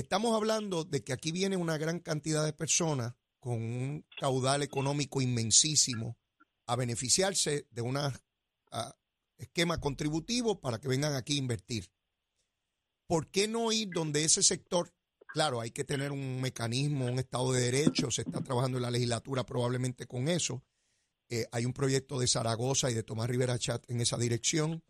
Estamos 0.00 0.34
hablando 0.34 0.84
de 0.84 1.04
que 1.04 1.12
aquí 1.12 1.30
viene 1.30 1.58
una 1.58 1.76
gran 1.76 2.00
cantidad 2.00 2.42
de 2.42 2.54
personas 2.54 3.12
con 3.38 3.62
un 3.62 4.06
caudal 4.18 4.62
económico 4.62 5.20
inmensísimo 5.20 6.16
a 6.66 6.74
beneficiarse 6.74 7.66
de 7.70 7.82
un 7.82 7.98
esquema 9.36 9.78
contributivo 9.78 10.58
para 10.58 10.80
que 10.80 10.88
vengan 10.88 11.16
aquí 11.16 11.34
a 11.34 11.40
invertir. 11.40 11.92
¿Por 13.06 13.30
qué 13.30 13.46
no 13.46 13.72
ir 13.72 13.90
donde 13.92 14.24
ese 14.24 14.42
sector? 14.42 14.90
Claro, 15.34 15.60
hay 15.60 15.70
que 15.70 15.84
tener 15.84 16.12
un 16.12 16.40
mecanismo, 16.40 17.04
un 17.04 17.18
Estado 17.18 17.52
de 17.52 17.60
Derecho, 17.60 18.10
se 18.10 18.22
está 18.22 18.40
trabajando 18.40 18.78
en 18.78 18.82
la 18.84 18.90
legislatura 18.90 19.44
probablemente 19.44 20.06
con 20.06 20.28
eso. 20.28 20.64
Eh, 21.28 21.46
hay 21.52 21.66
un 21.66 21.74
proyecto 21.74 22.18
de 22.18 22.26
Zaragoza 22.26 22.90
y 22.90 22.94
de 22.94 23.02
Tomás 23.02 23.28
Rivera 23.28 23.58
Chat 23.58 23.84
en 23.90 24.00
esa 24.00 24.16
dirección. 24.16 24.82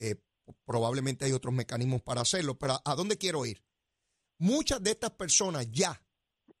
Eh, 0.00 0.16
probablemente 0.66 1.24
hay 1.24 1.32
otros 1.32 1.54
mecanismos 1.54 2.02
para 2.02 2.20
hacerlo, 2.20 2.58
pero 2.58 2.78
¿a 2.84 2.94
dónde 2.94 3.16
quiero 3.16 3.46
ir? 3.46 3.64
Muchas 4.40 4.82
de 4.82 4.92
estas 4.92 5.10
personas 5.10 5.70
ya 5.70 6.02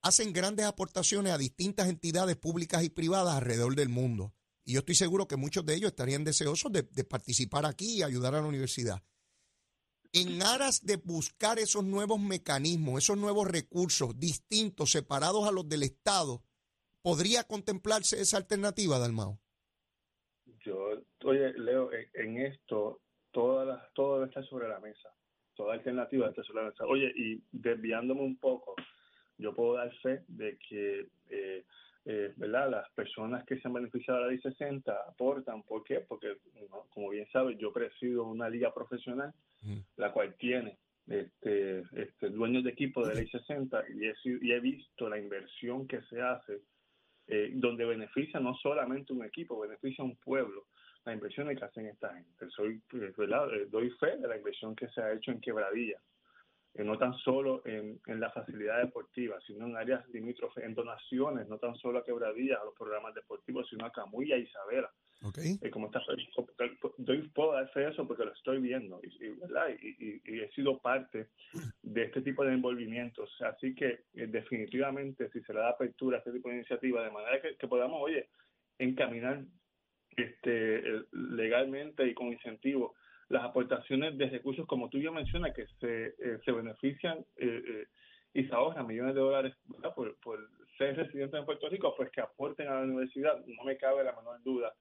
hacen 0.02 0.34
grandes 0.34 0.66
aportaciones 0.66 1.32
a 1.32 1.38
distintas 1.38 1.88
entidades 1.88 2.36
públicas 2.36 2.84
y 2.84 2.90
privadas 2.90 3.34
alrededor 3.34 3.74
del 3.74 3.88
mundo. 3.88 4.34
Y 4.66 4.74
yo 4.74 4.80
estoy 4.80 4.96
seguro 4.96 5.26
que 5.26 5.36
muchos 5.36 5.64
de 5.64 5.76
ellos 5.76 5.88
estarían 5.88 6.22
deseosos 6.22 6.70
de, 6.70 6.82
participar 7.04 7.64
aquí 7.64 7.96
y 7.96 8.02
ayudar 8.02 8.34
a 8.34 8.42
la 8.42 8.46
universidad. 8.46 9.02
En 10.12 10.42
aras 10.42 10.84
de 10.84 10.96
buscar 10.96 11.58
esos 11.58 11.82
nuevos 11.82 12.20
mecanismos, 12.20 13.02
esos 13.02 13.16
nuevos 13.16 13.50
recursos 13.50 14.18
distintos, 14.20 14.90
separados 14.92 15.48
a 15.48 15.50
los 15.50 15.66
del 15.66 15.84
Estado, 15.84 16.42
¿podría 17.00 17.44
contemplarse 17.44 18.20
esa 18.20 18.36
alternativa, 18.36 18.98
Dalmao? 18.98 19.40
Yo, 20.66 21.02
oye, 21.24 21.54
Leo, 21.54 21.88
en 22.12 22.44
esto 22.44 23.00
todo 23.30 23.80
todo 23.94 24.24
está 24.26 24.42
sobre 24.42 24.68
la 24.68 24.80
mesa 24.80 25.08
toda 25.60 25.74
alternativa 25.74 26.30
de 26.30 26.40
esta 26.40 26.86
Oye, 26.86 27.12
y 27.14 27.38
desviándome 27.52 28.22
un 28.22 28.38
poco, 28.38 28.74
yo 29.36 29.54
puedo 29.54 29.74
dar 29.74 29.94
fe 29.96 30.22
de 30.28 30.56
que 30.56 31.06
eh, 31.28 31.64
eh, 32.06 32.32
¿verdad? 32.36 32.70
las 32.70 32.90
personas 32.92 33.44
que 33.44 33.58
se 33.58 33.68
han 33.68 33.74
beneficiado 33.74 34.20
de 34.20 34.24
la 34.24 34.30
Ley 34.30 34.40
60 34.40 34.90
aportan. 35.06 35.62
¿Por 35.64 35.84
qué? 35.84 36.00
Porque, 36.00 36.38
como 36.88 37.10
bien 37.10 37.28
sabes, 37.30 37.58
yo 37.58 37.74
presido 37.74 38.24
una 38.24 38.48
liga 38.48 38.72
profesional, 38.72 39.34
la 39.96 40.10
cual 40.12 40.34
tiene 40.38 40.78
este, 41.06 41.82
este, 41.92 42.30
dueños 42.30 42.64
de 42.64 42.70
equipo 42.70 43.06
de 43.06 43.16
Ley 43.16 43.28
60 43.28 43.84
y 43.94 44.06
he, 44.06 44.14
y 44.24 44.52
he 44.52 44.60
visto 44.60 45.10
la 45.10 45.18
inversión 45.18 45.86
que 45.86 46.00
se 46.08 46.22
hace, 46.22 46.62
eh, 47.26 47.50
donde 47.52 47.84
beneficia 47.84 48.40
no 48.40 48.54
solamente 48.54 49.12
un 49.12 49.26
equipo, 49.26 49.60
beneficia 49.60 50.02
un 50.02 50.16
pueblo 50.16 50.64
las 51.10 51.16
inversiones 51.16 51.58
que 51.58 51.64
hacen 51.64 51.86
esta 51.86 52.14
gente. 52.14 52.48
Soy, 52.50 52.80
pues, 52.88 53.16
¿verdad? 53.16 53.52
Eh, 53.54 53.66
doy 53.68 53.90
fe 53.90 54.16
de 54.16 54.28
la 54.28 54.36
inversión 54.36 54.74
que 54.76 54.88
se 54.88 55.02
ha 55.02 55.12
hecho 55.12 55.32
en 55.32 55.40
Quebradilla, 55.40 55.98
eh, 56.74 56.84
no 56.84 56.96
tan 56.96 57.14
solo 57.18 57.62
en, 57.64 58.00
la 58.06 58.30
facilidad 58.30 58.80
deportiva, 58.80 59.38
sino 59.46 59.66
en 59.66 59.76
áreas 59.76 60.08
limítrofes, 60.10 60.64
en 60.64 60.74
donaciones, 60.74 61.48
no 61.48 61.58
tan 61.58 61.74
solo 61.76 61.98
a 61.98 62.04
Quebradilla, 62.04 62.58
a 62.60 62.64
los 62.64 62.74
programas 62.74 63.14
deportivos, 63.14 63.68
sino 63.68 63.86
a 63.86 63.92
Camuya 63.92 64.36
y 64.36 64.42
Isabela. 64.42 64.90
Okay. 65.22 65.58
Eh, 65.60 65.70
como 65.70 65.86
está, 65.86 66.00
doy, 66.96 67.28
puedo 67.34 67.52
darse 67.52 67.86
eso 67.86 68.06
porque 68.06 68.24
lo 68.24 68.32
estoy 68.32 68.58
viendo 68.58 69.00
y, 69.02 70.40
he 70.40 70.50
sido 70.52 70.78
parte 70.78 71.28
de 71.82 72.04
este 72.04 72.22
tipo 72.22 72.42
de 72.44 72.54
envolvimientos. 72.54 73.30
Así 73.42 73.74
que 73.74 74.04
eh, 74.14 74.26
definitivamente 74.28 75.28
si 75.30 75.42
se 75.42 75.52
le 75.52 75.60
da 75.60 75.70
apertura 75.70 76.16
a 76.16 76.18
este 76.20 76.32
tipo 76.32 76.48
de 76.48 76.54
iniciativa, 76.54 77.04
de 77.04 77.10
manera 77.10 77.42
que, 77.42 77.56
que 77.56 77.68
podamos, 77.68 78.00
oye, 78.00 78.30
encaminar 78.78 79.44
este, 80.16 80.82
legalmente 81.12 82.06
y 82.06 82.14
con 82.14 82.28
incentivos 82.28 82.92
las 83.30 83.44
aportaciones 83.44 84.18
de 84.18 84.28
recursos, 84.28 84.66
como 84.66 84.90
tú 84.90 84.98
ya 84.98 85.12
mencionas, 85.12 85.54
que 85.54 85.64
se, 85.78 86.06
eh, 86.18 86.38
se 86.44 86.52
benefician 86.52 87.18
eh, 87.36 87.62
eh, 87.64 87.86
y 88.34 88.44
se 88.44 88.54
ahorran 88.54 88.88
millones 88.88 89.14
de 89.14 89.20
dólares 89.20 89.54
por, 89.94 90.16
por, 90.18 90.48
ser 90.76 90.96
residentes 90.96 91.38
en 91.38 91.44
Puerto 91.44 91.68
Rico, 91.68 91.94
pues 91.96 92.10
que 92.10 92.22
aporten 92.22 92.66
a 92.66 92.76
la 92.76 92.82
universidad, 92.82 93.38
no 93.46 93.64
me 93.64 93.76
cabe 93.76 94.02
la 94.02 94.16
menor 94.16 94.42
duda 94.42 94.74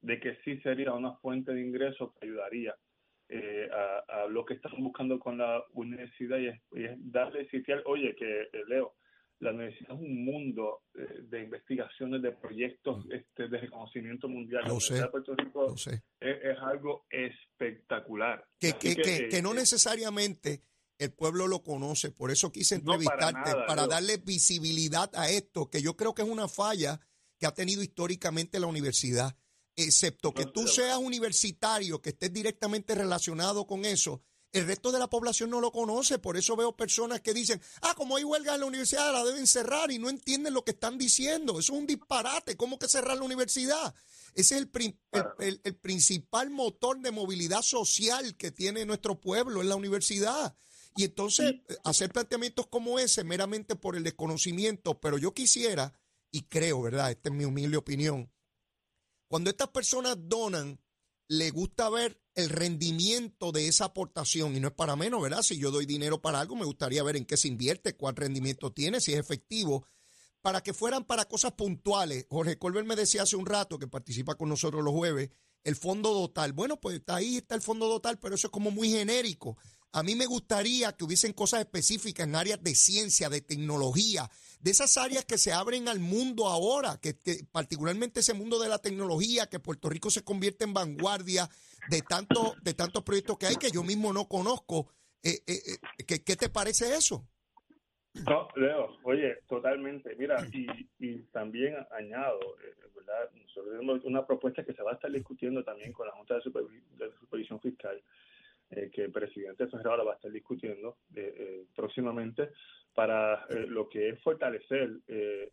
de 0.00 0.18
que 0.20 0.36
sí 0.44 0.58
sería 0.60 0.92
una 0.92 1.14
fuente 1.16 1.52
de 1.52 1.60
ingresos 1.60 2.12
que 2.14 2.26
ayudaría 2.26 2.74
a, 4.08 4.26
lo 4.28 4.44
que 4.44 4.54
están 4.54 4.72
buscando 4.78 5.18
con 5.18 5.38
la 5.38 5.62
universidad 5.72 6.38
y 6.38 6.48
es, 6.48 6.60
y 6.72 6.84
es 6.84 6.92
darle 7.12 7.48
sitial, 7.48 7.82
oye, 7.84 8.14
que 8.14 8.48
Leo, 8.68 8.94
la 9.40 9.52
universidad 9.52 9.94
es 9.94 10.00
un 10.00 10.24
mundo 10.24 10.82
eh, 10.94 11.22
de 11.22 11.42
investigaciones, 11.42 12.22
de 12.22 12.32
proyectos 12.32 13.04
mm. 13.06 13.12
este, 13.12 13.48
de 13.48 13.58
reconocimiento 13.58 14.28
mundial. 14.28 14.62
la 14.62 14.68
Universidad 14.68 15.04
de 15.04 15.10
Puerto 15.10 15.34
Rico 15.34 15.74
es, 16.20 16.58
algo 16.62 17.06
espectacular. 17.10 18.46
Que, 18.58 18.74
que, 18.74 19.42
no 19.42 19.54
necesariamente 19.54 20.62
el 20.98 21.12
pueblo 21.12 21.48
lo 21.48 21.62
conoce, 21.62 22.10
por 22.10 22.30
eso 22.30 22.52
quise 22.52 22.74
entrevistarte, 22.74 23.52
para, 23.66 23.86
darle 23.86 24.18
visibilidad 24.18 25.10
a 25.14 25.30
esto, 25.30 25.70
que 25.70 25.80
yo 25.80 25.96
creo 25.96 26.14
que 26.14 26.22
es 26.22 26.28
una 26.28 26.46
falla 26.46 27.00
que 27.38 27.46
ha 27.46 27.54
tenido 27.54 27.82
históricamente 27.82 28.60
la 28.60 28.66
universidad, 28.66 29.34
excepto 29.74 30.34
que 30.34 30.44
tú 30.44 30.68
seas 30.68 30.98
universitario, 30.98 32.02
que 32.02 32.10
estés 32.10 32.30
directamente 32.30 32.94
relacionado 32.94 33.66
con 33.66 33.86
eso, 33.86 34.22
el 34.52 34.66
resto 34.66 34.90
de 34.90 34.98
la 34.98 35.08
población 35.08 35.50
no 35.50 35.60
lo 35.60 35.70
conoce, 35.70 36.18
por 36.18 36.36
eso 36.36 36.56
veo 36.56 36.76
personas 36.76 37.20
que 37.20 37.32
dicen, 37.32 37.60
ah, 37.82 37.94
como 37.96 38.16
hay 38.16 38.24
huelga 38.24 38.54
en 38.54 38.60
la 38.60 38.66
universidad, 38.66 39.12
la 39.12 39.24
deben 39.24 39.46
cerrar 39.46 39.90
y 39.90 39.98
no 39.98 40.10
entienden 40.10 40.54
lo 40.54 40.64
que 40.64 40.72
están 40.72 40.98
diciendo. 40.98 41.52
Eso 41.58 41.72
es 41.72 41.78
un 41.78 41.86
disparate. 41.86 42.56
¿Cómo 42.56 42.78
que 42.78 42.88
cerrar 42.88 43.16
la 43.16 43.24
universidad? 43.24 43.94
Ese 44.34 44.56
es 44.58 44.68
el, 45.40 45.60
el, 45.64 45.76
principal 45.76 46.50
motor 46.50 47.00
de 47.00 47.10
movilidad 47.10 47.62
social 47.62 48.36
que 48.36 48.50
tiene 48.50 48.84
nuestro 48.84 49.20
pueblo, 49.20 49.60
en 49.60 49.68
la 49.68 49.76
universidad. 49.76 50.56
Y 50.96 51.04
entonces 51.04 51.54
eh, 51.68 51.76
hacer 51.84 52.10
planteamientos 52.10 52.66
como 52.66 52.98
ese 52.98 53.24
meramente 53.24 53.76
por 53.76 53.96
el 53.96 54.02
desconocimiento, 54.02 55.00
pero 55.00 55.18
yo 55.18 55.32
quisiera, 55.32 55.92
y 56.30 56.42
creo, 56.42 56.82
¿verdad? 56.82 57.10
Esta 57.10 57.28
es 57.28 57.34
mi 57.34 57.44
humilde 57.44 57.76
opinión, 57.76 58.30
cuando 59.28 59.50
estas 59.50 59.68
personas 59.68 60.16
donan, 60.18 60.80
le 61.28 61.50
gusta 61.50 61.88
ver 61.88 62.20
el 62.40 62.50
rendimiento 62.50 63.52
de 63.52 63.68
esa 63.68 63.86
aportación. 63.86 64.56
Y 64.56 64.60
no 64.60 64.68
es 64.68 64.74
para 64.74 64.96
menos, 64.96 65.22
¿verdad? 65.22 65.42
Si 65.42 65.58
yo 65.58 65.70
doy 65.70 65.86
dinero 65.86 66.20
para 66.20 66.40
algo, 66.40 66.56
me 66.56 66.64
gustaría 66.64 67.02
ver 67.02 67.16
en 67.16 67.24
qué 67.24 67.36
se 67.36 67.48
invierte, 67.48 67.96
cuál 67.96 68.16
rendimiento 68.16 68.72
tiene, 68.72 69.00
si 69.00 69.12
es 69.12 69.18
efectivo, 69.18 69.84
para 70.42 70.62
que 70.62 70.72
fueran 70.72 71.04
para 71.04 71.26
cosas 71.26 71.52
puntuales. 71.52 72.26
Jorge 72.28 72.58
Colbert 72.58 72.86
me 72.86 72.96
decía 72.96 73.22
hace 73.22 73.36
un 73.36 73.46
rato, 73.46 73.78
que 73.78 73.86
participa 73.86 74.34
con 74.34 74.48
nosotros 74.48 74.82
los 74.82 74.94
jueves, 74.94 75.30
el 75.64 75.76
fondo 75.76 76.12
total. 76.12 76.52
Bueno, 76.52 76.80
pues 76.80 77.02
ahí 77.08 77.36
está 77.38 77.54
el 77.54 77.62
fondo 77.62 77.88
total, 77.88 78.18
pero 78.18 78.34
eso 78.34 78.46
es 78.46 78.50
como 78.50 78.70
muy 78.70 78.90
genérico. 78.90 79.56
A 79.92 80.04
mí 80.04 80.14
me 80.14 80.26
gustaría 80.26 80.92
que 80.92 81.04
hubiesen 81.04 81.32
cosas 81.32 81.60
específicas 81.60 82.26
en 82.26 82.36
áreas 82.36 82.62
de 82.62 82.76
ciencia, 82.76 83.28
de 83.28 83.40
tecnología, 83.40 84.30
de 84.60 84.70
esas 84.70 84.96
áreas 84.96 85.24
que 85.24 85.36
se 85.36 85.52
abren 85.52 85.88
al 85.88 85.98
mundo 85.98 86.46
ahora, 86.46 87.00
que, 87.00 87.14
particularmente 87.50 88.20
ese 88.20 88.34
mundo 88.34 88.60
de 88.60 88.68
la 88.68 88.78
tecnología, 88.78 89.48
que 89.48 89.58
Puerto 89.58 89.88
Rico 89.88 90.10
se 90.10 90.22
convierte 90.22 90.64
en 90.64 90.74
vanguardia 90.74 91.50
de, 91.90 92.02
tanto, 92.02 92.54
de 92.62 92.74
tantos 92.74 93.02
proyectos 93.02 93.36
que 93.36 93.46
hay 93.46 93.56
que 93.56 93.70
yo 93.70 93.82
mismo 93.82 94.12
no 94.12 94.26
conozco. 94.26 94.88
Eh, 95.22 95.40
eh, 95.46 95.58
eh 95.98 96.04
¿qué, 96.06 96.36
te 96.36 96.48
parece 96.48 96.94
eso? 96.94 97.26
No, 98.26 98.48
Leo, 98.56 98.96
oye, 99.02 99.38
totalmente. 99.48 100.14
Mira, 100.16 100.36
y, 100.52 100.66
y 100.98 101.22
también 101.32 101.76
añado, 101.90 102.38
¿verdad? 102.94 103.30
Nosotros 103.34 103.74
tenemos 103.74 104.04
una 104.04 104.24
propuesta 104.24 104.64
que 104.64 104.72
se 104.72 104.82
va 104.82 104.92
a 104.92 104.94
estar 104.94 105.10
discutiendo 105.10 105.64
también 105.64 105.92
con 105.92 106.06
la 106.06 106.12
Junta 106.12 106.36
de, 106.36 106.42
Supervisión 106.42 107.60
Fiscal, 107.60 108.00
que 108.70 109.02
el 109.02 109.10
presidente 109.10 109.66
Ferrero 109.66 109.96
la 109.96 110.04
va 110.04 110.12
a 110.12 110.14
estar 110.14 110.30
discutiendo 110.30 110.96
próximamente, 111.74 112.50
para 112.94 113.46
lo 113.48 113.88
que 113.88 114.10
es 114.10 114.22
fortalecer 114.22 114.90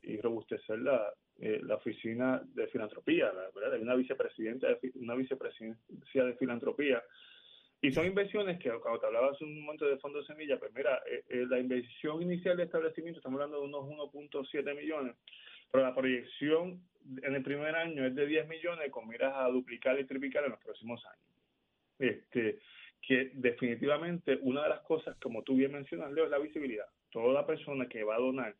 y 0.03 0.22
robustecer 0.22 0.79
la, 0.79 1.13
eh, 1.39 1.60
la 1.63 1.75
oficina 1.75 2.41
de 2.53 2.67
filantropía, 2.67 3.32
¿verdad? 3.53 3.74
Hay 3.74 3.82
una 3.82 3.96
vicepresidenta, 3.96 4.67
de, 4.67 4.91
una 4.96 5.15
vicepresidencia 5.15 6.24
de 6.24 6.34
filantropía. 6.36 7.03
Y 7.82 7.91
son 7.91 8.08
inversiones 8.08 8.58
que, 8.60 8.72
cuando 8.79 9.00
te 9.00 9.06
hablaba 9.06 9.32
hace 9.32 9.44
un 9.44 9.62
momento 9.62 9.86
de 9.86 9.98
fondo 9.98 10.24
semilla, 10.24 10.58
pues 10.58 10.74
mira, 10.74 11.00
la 11.29 11.60
inversión 11.60 12.24
inicial 12.24 12.58
de 12.58 12.63
establecimiento, 12.63 13.20
estamos 13.20 13.39
hablando 13.39 13.62
de 13.62 13.67
unos 13.67 14.12
1.7 14.12 14.75
millones, 14.75 15.15
pero 15.72 15.84
la 15.84 15.94
proyección 15.94 16.82
en 17.22 17.36
el 17.36 17.44
primer 17.44 17.75
año 17.75 18.03
es 18.03 18.15
de 18.15 18.25
10 18.25 18.48
millones 18.48 18.89
con 18.89 19.08
miras 19.08 19.34
a 19.36 19.48
duplicar 19.50 20.00
y 20.00 20.06
triplicar 20.06 20.44
en 20.46 20.51
los 20.51 20.60
próximos 20.60 21.06
años. 21.06 21.27
Este, 22.00 22.58
que 23.00 23.32
definitivamente 23.36 24.39
una 24.41 24.63
de 24.63 24.70
las 24.70 24.82
cosas, 24.82 25.15
como 25.20 25.44
tú 25.44 25.56
bien 25.56 25.72
mencionas, 25.72 26.12
Leo, 26.12 26.25
es 26.25 26.32
la 26.32 26.39
visibilidad 26.39 26.88
toda 27.12 27.46
persona 27.46 27.88
que 27.88 28.03
va 28.03 28.15
a 28.15 28.20
donar 28.20 28.56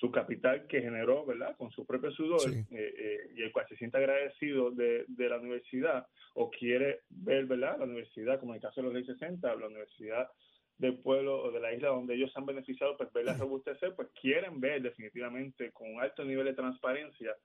su 0.00 0.10
capital 0.10 0.66
que 0.66 0.80
generó, 0.80 1.26
¿verdad? 1.26 1.54
Con 1.58 1.70
su 1.70 1.84
propio 1.84 2.10
sudor 2.12 2.50
eh, 2.50 2.64
eh, 2.70 3.30
y 3.36 3.42
el 3.42 3.52
cual 3.52 3.66
se 3.68 3.76
siente 3.76 3.98
agradecido 3.98 4.70
de, 4.70 5.04
la 5.18 5.38
universidad 5.38 6.06
o 6.34 6.50
quiere 6.50 7.00
ver, 7.10 7.44
¿verdad? 7.44 7.78
La 7.78 7.84
universidad, 7.84 8.40
como 8.40 8.52
en 8.52 8.56
el 8.56 8.62
caso 8.62 8.80
de 8.80 8.86
los 8.86 8.94
ley 8.94 9.04
60, 9.04 9.54
la 9.54 9.66
universidad 9.66 10.30
del 10.78 10.98
pueblo 11.00 11.42
o 11.42 11.52
de 11.52 11.60
la 11.60 11.74
isla 11.74 11.88
donde 11.88 12.14
ellos 12.14 12.32
se 12.32 12.38
han 12.38 12.46
beneficiado, 12.46 12.96
pues 12.96 13.12
verla 13.12 13.34
robustecer, 13.34 13.94
pues 13.94 14.08
quieren 14.18 14.58
ver 14.58 14.80
definitivamente 14.80 15.70
con 15.72 15.92
un 15.94 16.00
alto 16.00 16.24
nivel 16.24 16.46
de 16.46 16.54
transparencia 16.54 17.36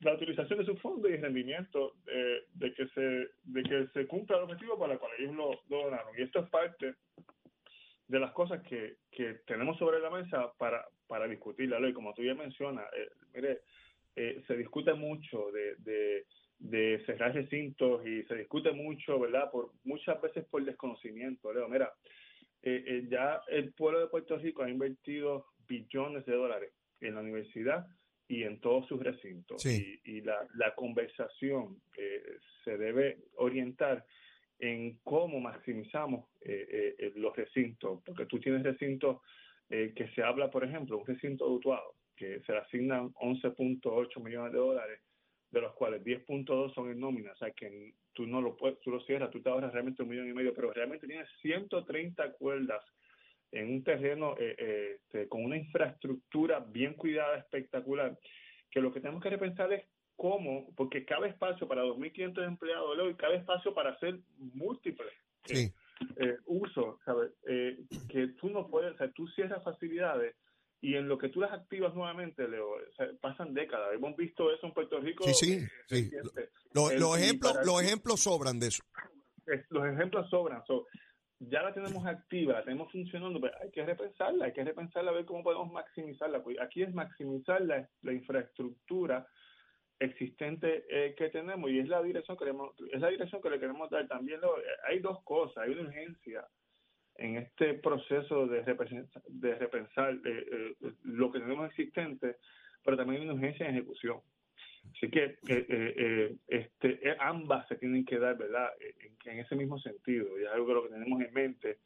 la 0.00 0.14
utilización 0.14 0.60
de 0.60 0.66
su 0.66 0.76
fondo 0.76 1.08
y 1.08 1.14
el 1.14 1.22
rendimiento 1.22 1.94
eh, 2.06 2.44
de 2.54 2.72
que 2.72 2.86
se 2.88 3.00
de 3.00 3.62
que 3.64 3.88
se 3.94 4.06
cumpla 4.06 4.36
el 4.36 4.44
objetivo 4.44 4.78
para 4.78 4.92
el 4.92 4.98
cual 4.98 5.10
ellos 5.18 5.34
lo 5.34 5.60
donaron. 5.68 6.16
Y 6.16 6.22
esto 6.22 6.40
es 6.40 6.50
parte 6.50 6.94
de 8.06 8.20
las 8.20 8.30
cosas 8.32 8.62
que, 8.62 8.98
que 9.10 9.40
tenemos 9.46 9.76
sobre 9.78 9.98
la 9.98 10.10
mesa 10.10 10.52
para, 10.56 10.86
para 11.08 11.26
discutirla. 11.26 11.86
Y 11.88 11.92
como 11.92 12.14
tú 12.14 12.22
ya 12.22 12.34
mencionas, 12.34 12.86
eh, 12.96 13.08
mire, 13.34 13.60
eh, 14.14 14.42
se 14.46 14.56
discute 14.56 14.94
mucho 14.94 15.50
de, 15.50 15.74
de, 15.78 16.26
de, 16.58 17.02
cerrar 17.06 17.34
recintos 17.34 18.06
y 18.06 18.22
se 18.24 18.36
discute 18.36 18.72
mucho, 18.72 19.18
¿verdad? 19.18 19.50
Por 19.50 19.72
Muchas 19.84 20.20
veces 20.20 20.44
por 20.44 20.64
desconocimiento. 20.64 21.52
Leo, 21.52 21.68
mira, 21.68 21.92
eh, 22.62 23.06
ya 23.10 23.40
el 23.48 23.72
pueblo 23.72 24.00
de 24.00 24.08
Puerto 24.08 24.36
Rico 24.36 24.62
ha 24.62 24.70
invertido 24.70 25.46
billones 25.66 26.24
de 26.26 26.34
dólares 26.34 26.72
en 27.00 27.14
la 27.14 27.20
universidad 27.20 27.86
y 28.28 28.42
en 28.42 28.60
todos 28.60 28.86
sus 28.86 29.00
recintos. 29.02 29.64
Y, 29.64 30.00
y 30.04 30.20
la, 30.20 30.46
la 30.54 30.74
conversación 30.74 31.80
se 32.64 32.76
debe 32.76 33.18
orientar 33.36 34.04
en 34.58 34.98
cómo 35.04 35.40
maximizamos 35.40 36.26
eh, 36.40 36.66
eh, 36.70 36.94
eh, 36.98 37.12
los 37.16 37.36
recintos, 37.36 38.00
porque 38.04 38.26
tú 38.26 38.40
tienes 38.40 38.62
recintos 38.62 39.18
que 39.68 40.10
se 40.14 40.22
habla, 40.22 40.50
por 40.50 40.64
ejemplo, 40.64 40.98
un 40.98 41.06
recinto 41.06 41.46
dutuado, 41.46 41.94
que 42.16 42.40
se 42.40 42.52
le 42.52 42.58
asignan 42.58 43.12
11.8 43.14 44.22
millones 44.22 44.52
de 44.52 44.58
dólares, 44.58 45.00
de 45.50 45.60
los 45.60 45.74
cuales 45.74 46.02
10.2 46.02 46.74
son 46.74 46.90
en 46.90 47.00
nómina, 47.00 47.32
o 47.32 47.36
sea 47.36 47.50
que 47.50 47.92
tú 48.12 48.26
no 48.26 48.40
lo 48.40 48.56
puedes, 48.56 48.80
tú 48.80 48.90
lo 48.90 49.00
cierras, 49.00 49.30
tú 49.30 49.40
te 49.40 49.48
ahorras 49.48 49.72
realmente 49.72 50.02
un 50.02 50.08
millón 50.08 50.28
y 50.28 50.32
medio, 50.32 50.54
pero 50.54 50.72
realmente 50.72 51.06
tienes 51.06 51.28
130 51.42 52.32
cuerdas 52.32 52.84
en 53.52 53.72
un 53.72 53.84
terreno 53.84 54.36
este, 54.36 55.28
con 55.28 55.44
una 55.44 55.56
infraestructura 55.56 56.60
bien 56.60 56.94
cuidada, 56.94 57.38
espectacular, 57.38 58.18
que 58.70 58.80
lo 58.80 58.92
que 58.92 59.00
tenemos 59.00 59.22
que 59.22 59.30
repensar 59.30 59.72
es 59.72 59.84
cómo, 60.16 60.68
porque 60.76 61.04
cabe 61.04 61.28
espacio 61.28 61.66
para 61.68 61.84
2.500 61.84 62.44
empleados 62.44 63.10
y 63.10 63.14
cabe 63.14 63.36
espacio 63.36 63.72
para 63.72 63.90
hacer 63.90 64.18
múltiples 64.36 65.12
eh, 65.48 65.72
eh, 66.16 66.36
usos, 66.46 66.96
¿sabes? 67.04 67.32
Eh, 67.48 67.78
que 68.08 68.28
tú 68.40 68.50
no 68.50 68.66
puedes, 68.68 68.77
o 68.92 68.96
sea, 68.96 69.10
tú 69.12 69.26
cierras 69.28 69.62
facilidades 69.64 70.36
y 70.80 70.94
en 70.94 71.08
lo 71.08 71.18
que 71.18 71.28
tú 71.28 71.40
las 71.40 71.52
activas 71.52 71.94
nuevamente, 71.94 72.46
Leo, 72.46 72.76
pasan 73.20 73.52
décadas. 73.52 73.94
Hemos 73.94 74.16
visto 74.16 74.52
eso 74.52 74.66
en 74.66 74.72
Puerto 74.72 75.00
Rico. 75.00 75.24
Sí, 75.24 75.34
sí, 75.34 75.66
sí. 75.88 76.10
Los, 76.72 77.18
ejemplos, 77.18 77.56
los 77.64 77.82
ejemplos 77.82 78.20
sobran 78.20 78.60
de 78.60 78.68
eso. 78.68 78.82
Los 79.70 79.86
ejemplos 79.86 80.28
sobran. 80.30 80.62
ya 81.40 81.62
la 81.62 81.74
tenemos 81.74 82.06
activa, 82.06 82.52
la 82.52 82.64
tenemos 82.64 82.92
funcionando, 82.92 83.40
pero 83.40 83.54
hay 83.60 83.70
que 83.72 83.84
repensarla, 83.84 84.44
hay 84.44 84.52
que 84.52 84.62
repensarla, 84.62 85.10
a 85.10 85.14
ver 85.14 85.24
cómo 85.24 85.42
podemos 85.42 85.72
maximizarla. 85.72 86.44
Pues 86.44 86.60
aquí 86.60 86.82
es 86.82 86.94
maximizar 86.94 87.60
la, 87.62 87.88
la 88.02 88.12
infraestructura 88.12 89.26
existente 90.00 90.84
eh, 90.88 91.14
que 91.16 91.28
tenemos 91.30 91.70
y 91.70 91.80
es 91.80 91.88
la 91.88 92.02
dirección 92.02 92.36
que 92.36 92.44
queremos, 92.44 92.72
es 92.92 93.00
la 93.00 93.08
dirección 93.08 93.42
que 93.42 93.50
le 93.50 93.58
queremos 93.58 93.90
dar 93.90 94.06
también 94.06 94.40
hay 94.86 95.00
dos 95.00 95.22
cosas 95.24 95.64
hay 95.64 95.72
una 95.72 95.88
urgencia 95.88 96.46
en 97.18 97.36
este 97.36 97.74
proceso 97.74 98.46
de, 98.46 98.62
de 98.62 99.54
repensar 99.56 100.14
eh, 100.24 100.74
eh, 100.80 100.92
lo 101.04 101.30
que 101.30 101.40
tenemos 101.40 101.68
existente, 101.70 102.36
pero 102.84 102.96
también 102.96 103.20
hay 103.20 103.28
una 103.28 103.34
urgencia 103.34 103.68
en 103.68 103.74
ejecución. 103.74 104.20
Así 104.96 105.10
que 105.10 105.38
eh, 105.48 106.36
este, 106.46 107.00
ambas 107.18 107.66
se 107.68 107.76
tienen 107.76 108.04
que 108.04 108.18
dar, 108.18 108.38
¿verdad?, 108.38 108.70
en, 109.24 109.38
ese 109.40 109.56
mismo 109.56 109.78
sentido, 109.80 110.38
y 110.38 110.44
es 110.44 110.50
algo 110.50 110.72
lo 110.72 110.84
que 110.84 110.94
tenemos 110.94 111.20
en 111.20 111.34
mente. 111.34 111.78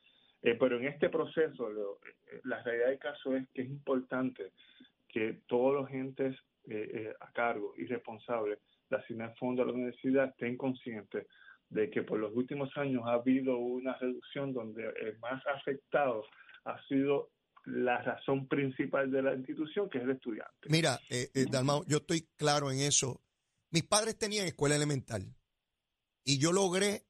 pero 0.42 0.78
en 0.78 0.86
este 0.86 1.08
proceso, 1.08 1.98
la 2.44 2.62
realidad 2.62 2.88
del 2.88 2.98
caso 2.98 3.34
es 3.34 3.48
que 3.48 3.62
es 3.62 3.68
importante 3.68 4.52
que 5.08 5.40
todos 5.46 5.74
los 5.74 5.90
entes 5.90 6.36
a 7.20 7.32
cargo 7.32 7.74
y 7.76 7.86
responsables 7.86 8.60
de 8.88 8.96
asignar 8.96 9.34
fondos 9.36 9.64
a 9.64 9.66
la 9.66 9.74
universidad 9.74 10.28
estén 10.28 10.56
conscientes 10.56 11.26
de 11.72 11.90
que 11.90 12.02
por 12.02 12.18
los 12.18 12.32
últimos 12.34 12.68
años 12.76 13.02
ha 13.06 13.14
habido 13.14 13.56
una 13.56 13.96
reducción 13.96 14.52
donde 14.52 14.84
el 15.00 15.18
más 15.18 15.42
afectado 15.46 16.22
ha 16.64 16.80
sido 16.86 17.30
la 17.64 18.02
razón 18.02 18.46
principal 18.46 19.10
de 19.10 19.22
la 19.22 19.34
institución, 19.34 19.88
que 19.88 19.98
es 19.98 20.04
el 20.04 20.10
estudiante. 20.10 20.68
Mira, 20.68 21.00
eh, 21.08 21.30
eh 21.32 21.46
Dalmao, 21.50 21.84
yo 21.86 21.98
estoy 21.98 22.28
claro 22.36 22.70
en 22.70 22.80
eso. 22.80 23.22
Mis 23.70 23.84
padres 23.84 24.18
tenían 24.18 24.46
escuela 24.46 24.76
elemental 24.76 25.34
y 26.24 26.38
yo 26.38 26.52
logré 26.52 27.06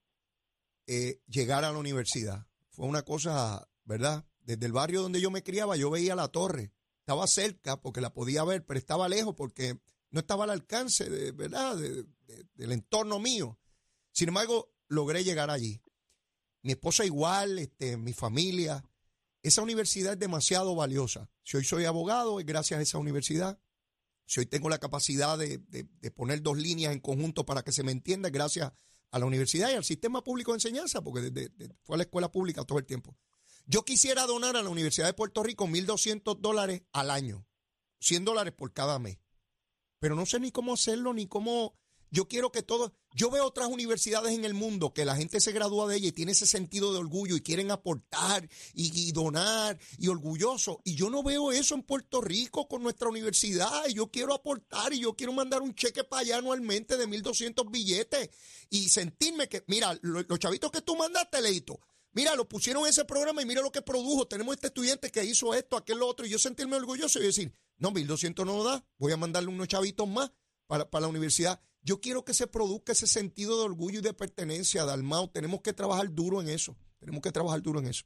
eh, 0.87 1.21
llegar 1.27 1.65
a 1.65 1.73
la 1.73 1.79
universidad. 1.79 2.47
Fue 2.71 2.87
una 2.87 3.03
cosa, 3.03 3.67
¿verdad? 3.85 4.25
Desde 4.43 4.67
el 4.67 4.73
barrio 4.73 5.03
donde 5.03 5.21
yo 5.21 5.31
me 5.31 5.43
criaba, 5.43 5.77
yo 5.77 5.91
veía 5.91 6.15
la 6.15 6.29
torre. 6.29 6.71
Estaba 7.01 7.27
cerca 7.27 7.81
porque 7.81 8.01
la 8.01 8.13
podía 8.13 8.45
ver, 8.45 8.65
pero 8.65 8.79
estaba 8.79 9.09
lejos 9.09 9.35
porque 9.35 9.75
no 10.11 10.21
estaba 10.21 10.45
al 10.45 10.51
alcance, 10.51 11.11
de, 11.11 11.33
¿verdad? 11.33 11.77
del 11.77 12.73
entorno 12.73 13.19
mío. 13.19 13.59
Sin 14.13 14.29
embargo, 14.29 14.73
logré 14.89 15.25
llegar 15.25 15.51
allí. 15.51 15.83
Mi 16.63 16.73
esposa 16.73 17.05
igual, 17.05 17.59
este, 17.59 17.97
mi 17.97 18.13
familia. 18.13 18.85
Esa 19.43 19.63
universidad 19.63 20.13
es 20.13 20.19
demasiado 20.19 20.75
valiosa. 20.77 21.29
Si 21.43 21.57
hoy 21.57 21.65
soy 21.65 21.85
abogado, 21.85 22.39
es 22.39 22.47
gracias 22.47 22.79
a 22.79 22.83
esa 22.83 22.99
universidad. 22.99 23.59
Si 24.27 24.41
hoy 24.41 24.47
tengo 24.47 24.69
la 24.69 24.79
capacidad 24.79 25.37
de, 25.37 25.59
poner 26.15 26.43
dos 26.43 26.57
líneas 26.57 26.93
en 26.93 27.01
conjunto 27.01 27.45
para 27.45 27.63
que 27.63 27.73
se 27.73 27.83
me 27.83 27.91
entienda, 27.91 28.29
es 28.29 28.33
gracias 28.33 28.73
a 29.11 29.19
la 29.19 29.27
universidad 29.27 29.71
y 29.71 29.75
al 29.75 29.85
sistema 29.85 30.23
público 30.23 30.53
de 30.53 30.57
enseñanza, 30.57 31.03
porque 31.03 31.51
fue 31.83 31.97
a 31.97 31.99
la 31.99 32.05
escuela 32.05 32.31
pública 32.31 32.65
todo 32.65 32.79
el 32.79 32.87
tiempo. 32.87 33.17
Yo 33.67 33.85
quisiera 33.85 34.27
donar 34.27 34.57
a 34.57 34.63
la 34.63 34.71
Universidad 34.71 35.07
de 35.07 35.13
Puerto 35.13 35.43
Rico 35.43 35.67
1.200 35.67 36.39
dólares 36.41 36.83
al 36.93 37.11
año, 37.11 37.47
100 38.01 38.25
dólares 38.25 38.55
por 38.57 38.73
cada 38.73 38.99
mes. 38.99 39.19
Pero 39.99 40.17
no 40.17 40.27
sé 40.27 40.41
ni 40.41 40.51
cómo 40.51 40.75
hacerlo, 40.75 41.15
ni 41.15 41.27
cómo 41.27 41.79
yo 42.13 42.29
quiero 42.29 42.53
que 42.53 42.63
todo, 42.63 42.93
yo 43.15 43.31
veo 43.31 43.47
otras 43.47 43.69
universidades 43.69 44.35
en 44.35 44.45
el 44.45 44.53
mundo 44.53 44.93
que 44.93 45.07
la 45.07 45.17
gente 45.17 45.41
se 45.41 45.51
gradúa 45.51 45.89
de 45.89 45.97
ella 45.97 46.09
y 46.09 46.13
tiene 46.13 46.33
ese 46.33 46.45
sentido 46.45 46.93
de 46.93 46.99
orgullo 46.99 47.37
y 47.37 47.41
quieren 47.41 47.71
aportar 47.71 48.47
y, 48.75 49.11
donar 49.13 49.79
y 49.99 50.09
orgulloso. 50.09 50.83
Y 50.85 50.95
yo 50.95 51.09
no 51.09 51.23
veo 51.23 51.53
eso 51.53 51.75
en 51.75 51.83
Puerto 51.83 52.21
Rico 52.21 52.69
con 52.69 52.83
nuestra 52.83 53.09
universidad. 53.09 53.87
Y 53.89 53.95
yo 53.95 54.11
quiero 54.11 54.35
aportar 54.35 54.93
y 54.93 55.01
yo 55.01 55.15
quiero 55.15 55.33
mandar 55.33 55.63
un 55.63 55.75
cheque 55.75 56.05
para 56.05 56.21
allá 56.21 56.37
anualmente 56.37 56.99
de 56.99 57.09
1.200 57.09 57.71
billetes 57.71 58.29
y 58.69 58.91
sentirme 58.91 59.49
que, 59.49 59.65
mira, 59.67 59.99
los 60.03 60.39
chavitos 60.39 60.71
que 60.71 60.83
tú 60.83 60.95
mandaste, 60.95 61.41
Leito, 61.41 61.81
Mira, 62.15 62.37
lo 62.37 62.47
pusieron 62.47 62.83
en 62.83 62.91
ese 62.91 63.07
programa 63.07 63.41
y 63.41 63.47
mira 63.47 63.63
lo 63.63 63.73
que 63.73 63.81
produjo. 63.81 64.29
Tenemos 64.29 64.55
este 64.57 64.67
estudiante 64.67 65.11
que 65.11 65.25
hizo 65.25 65.55
esto, 65.55 65.79
aquel, 65.79 66.03
otro. 66.03 66.27
Y 66.27 66.29
yo 66.29 66.39
sentirme 66.39 66.77
orgulloso 66.77 67.19
y 67.19 67.23
decir, 67.23 67.55
no, 67.79 67.91
1.200 67.91 68.45
no 68.45 68.63
da. 68.63 68.85
Voy 68.99 69.13
a 69.13 69.17
mandarle 69.17 69.49
unos 69.49 69.69
chavitos 69.69 70.07
más 70.07 70.31
para, 70.91 71.03
la 71.03 71.09
universidad. 71.09 71.61
Yo 71.83 72.01
quiero 72.01 72.25
que 72.25 72.33
se 72.33 72.47
produzca 72.47 72.93
ese 72.93 73.07
sentido 73.07 73.59
de 73.59 73.65
orgullo 73.67 73.99
y 73.99 74.03
de 74.03 74.15
pertenencia, 74.15 74.85
Dalmau. 74.85 75.29
Tenemos 75.29 75.61
que 75.61 75.73
trabajar 75.73 76.07
duro 76.11 76.41
en 76.41 76.49
eso. 76.49 76.77
Tenemos 76.99 77.21
que 77.21 77.31
trabajar 77.31 77.61
duro 77.61 77.81
en 77.81 77.89
eso. 77.89 78.05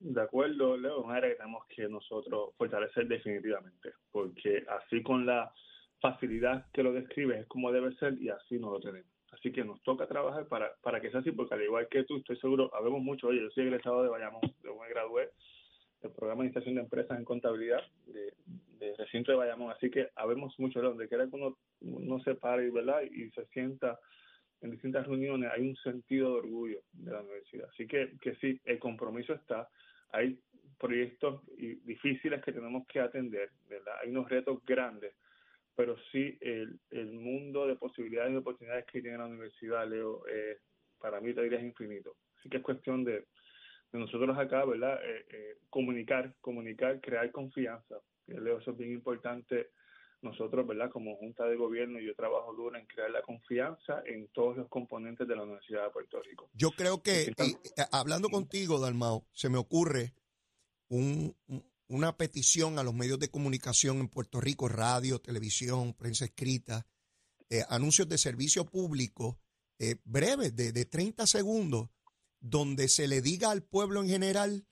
De 0.00 0.20
acuerdo, 0.20 0.76
Leo, 0.76 0.98
es 0.98 1.04
un 1.04 1.12
área 1.12 1.30
que 1.30 1.36
tenemos 1.36 1.64
que 1.68 1.88
nosotros 1.88 2.54
fortalecer 2.58 3.06
definitivamente, 3.06 3.92
porque 4.10 4.64
así 4.68 5.02
con 5.02 5.24
la 5.24 5.52
facilidad 6.00 6.66
que 6.72 6.82
lo 6.82 6.92
describes 6.92 7.42
es 7.42 7.46
como 7.46 7.70
debe 7.70 7.94
ser 7.96 8.20
y 8.20 8.28
así 8.28 8.58
no 8.58 8.70
lo 8.70 8.80
tenemos. 8.80 9.10
Así 9.30 9.52
que 9.52 9.64
nos 9.64 9.82
toca 9.82 10.06
trabajar 10.06 10.46
para, 10.48 10.74
para 10.82 11.00
que 11.00 11.10
sea 11.10 11.20
así, 11.20 11.30
porque 11.32 11.54
al 11.54 11.62
igual 11.62 11.88
que 11.88 12.04
tú, 12.04 12.16
estoy 12.16 12.36
seguro, 12.38 12.70
habemos 12.74 13.02
mucho, 13.02 13.28
oye, 13.28 13.40
yo 13.40 13.50
soy 13.50 13.64
egresado 13.64 14.02
de 14.02 14.08
Bayamón, 14.08 14.42
de 14.62 14.68
un 14.68 14.78
gradué 14.88 15.30
del 16.04 16.12
programa 16.12 16.42
de 16.42 16.48
administración 16.48 16.74
de 16.76 16.80
empresas 16.82 17.18
en 17.18 17.24
contabilidad 17.24 17.80
de, 18.06 18.32
recinto 18.98 19.32
de 19.32 19.38
Bayamón, 19.38 19.72
así 19.72 19.90
que 19.90 20.10
habemos 20.14 20.58
mucho, 20.60 20.82
donde 20.82 21.08
quiera 21.08 21.26
que 21.26 21.36
uno, 21.36 21.56
uno 21.80 22.20
se 22.20 22.34
pare 22.34 22.70
¿verdad? 22.70 23.00
y 23.02 23.30
se 23.30 23.46
sienta 23.46 23.98
en 24.60 24.70
distintas 24.70 25.06
reuniones, 25.06 25.50
hay 25.50 25.68
un 25.68 25.76
sentido 25.76 26.32
de 26.32 26.38
orgullo 26.38 26.80
de 26.92 27.10
la 27.10 27.20
universidad. 27.20 27.68
Así 27.70 27.86
que, 27.86 28.16
que 28.20 28.34
sí, 28.36 28.60
el 28.64 28.78
compromiso 28.78 29.34
está, 29.34 29.68
hay 30.10 30.38
proyectos 30.78 31.42
difíciles 31.84 32.42
que 32.42 32.52
tenemos 32.52 32.86
que 32.86 33.00
atender. 33.00 33.50
Hay 34.02 34.10
unos 34.10 34.28
retos 34.28 34.64
grandes, 34.64 35.14
pero 35.74 35.96
sí 36.12 36.38
el, 36.40 36.78
el 36.90 37.12
mundo 37.12 37.66
de 37.66 37.76
posibilidades 37.76 38.32
y 38.32 38.36
oportunidades 38.36 38.86
que 38.86 39.02
tiene 39.02 39.18
la 39.18 39.26
universidad, 39.26 39.88
Leo, 39.88 40.26
eh, 40.28 40.58
para 40.98 41.20
mí 41.20 41.34
te 41.34 41.42
diría 41.42 41.58
es 41.58 41.64
infinito. 41.64 42.16
Así 42.38 42.48
que 42.48 42.58
es 42.58 42.62
cuestión 42.62 43.04
de, 43.04 43.24
de 43.94 44.00
nosotros 44.00 44.36
acá, 44.36 44.64
¿verdad? 44.64 44.98
Eh, 45.04 45.24
eh, 45.30 45.58
comunicar, 45.70 46.34
comunicar, 46.40 47.00
crear 47.00 47.30
confianza, 47.30 47.94
eso 48.26 48.70
es 48.72 48.76
bien 48.76 48.92
importante. 48.92 49.70
Nosotros, 50.20 50.66
¿verdad? 50.66 50.90
Como 50.90 51.16
Junta 51.16 51.44
de 51.44 51.54
Gobierno, 51.54 52.00
yo 52.00 52.14
trabajo 52.14 52.54
duro 52.54 52.76
en 52.76 52.86
crear 52.86 53.10
la 53.10 53.20
confianza 53.22 54.02
en 54.06 54.26
todos 54.28 54.56
los 54.56 54.68
componentes 54.68 55.28
de 55.28 55.36
la 55.36 55.42
Universidad 55.42 55.84
de 55.84 55.90
Puerto 55.90 56.20
Rico. 56.22 56.48
Yo 56.54 56.70
creo 56.70 57.02
que, 57.02 57.24
eh, 57.26 57.34
hablando 57.92 58.30
contigo, 58.30 58.80
Dalmao, 58.80 59.26
se 59.32 59.50
me 59.50 59.58
ocurre 59.58 60.14
una 60.88 62.16
petición 62.16 62.78
a 62.78 62.82
los 62.82 62.94
medios 62.94 63.18
de 63.18 63.28
comunicación 63.28 63.98
en 63.98 64.08
Puerto 64.08 64.40
Rico, 64.40 64.66
radio, 64.66 65.20
televisión, 65.20 65.92
prensa 65.92 66.24
escrita, 66.24 66.86
eh, 67.50 67.62
anuncios 67.68 68.08
de 68.08 68.18
servicio 68.18 68.64
público 68.64 69.38
breves, 70.04 70.56
de, 70.56 70.72
de 70.72 70.86
30 70.86 71.26
segundos, 71.26 71.90
donde 72.44 72.88
se 72.88 73.08
le 73.08 73.22
diga 73.22 73.50
al 73.50 73.62
pueblo 73.62 74.02
en 74.02 74.08
general 74.08 74.66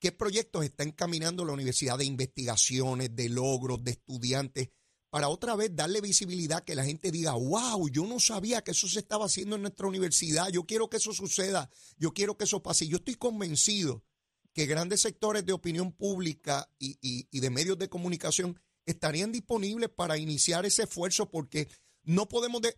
¿Qué 0.00 0.12
proyectos 0.12 0.64
está 0.64 0.84
encaminando 0.84 1.44
la 1.44 1.52
universidad 1.52 1.98
de 1.98 2.04
investigaciones, 2.04 3.16
de 3.16 3.28
logros, 3.28 3.82
de 3.82 3.92
estudiantes? 3.92 4.68
Para 5.10 5.28
otra 5.28 5.56
vez 5.56 5.74
darle 5.74 6.00
visibilidad, 6.00 6.62
que 6.62 6.76
la 6.76 6.84
gente 6.84 7.10
diga, 7.10 7.32
wow, 7.32 7.88
yo 7.88 8.06
no 8.06 8.20
sabía 8.20 8.62
que 8.62 8.72
eso 8.72 8.86
se 8.86 9.00
estaba 9.00 9.24
haciendo 9.24 9.56
en 9.56 9.62
nuestra 9.62 9.88
universidad, 9.88 10.50
yo 10.50 10.64
quiero 10.64 10.88
que 10.88 10.98
eso 10.98 11.12
suceda, 11.12 11.68
yo 11.96 12.12
quiero 12.12 12.36
que 12.36 12.44
eso 12.44 12.62
pase. 12.62 12.86
Yo 12.86 12.98
estoy 12.98 13.16
convencido 13.16 14.04
que 14.52 14.66
grandes 14.66 15.00
sectores 15.00 15.44
de 15.44 15.52
opinión 15.52 15.92
pública 15.92 16.70
y, 16.78 17.26
de 17.36 17.50
medios 17.50 17.78
de 17.78 17.88
comunicación 17.88 18.60
estarían 18.86 19.32
disponibles 19.32 19.88
para 19.88 20.16
iniciar 20.16 20.64
ese 20.64 20.84
esfuerzo 20.84 21.30
porque 21.30 21.68
no 22.04 22.28
podemos... 22.28 22.62
De, 22.62 22.76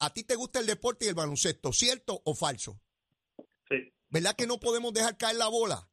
a 0.00 0.12
ti 0.12 0.24
te 0.24 0.34
gusta 0.34 0.58
el 0.58 0.66
deporte 0.66 1.04
y 1.04 1.08
el 1.08 1.14
baloncesto, 1.14 1.72
¿cierto 1.72 2.20
o 2.24 2.34
falso? 2.34 2.80
Sí. 4.14 4.20
¿Verdad 4.20 4.36
que 4.36 4.46
no 4.46 4.60
podemos 4.60 4.92
dejar 4.92 5.16
caer 5.16 5.36
la 5.36 5.48
bola? 5.48 5.88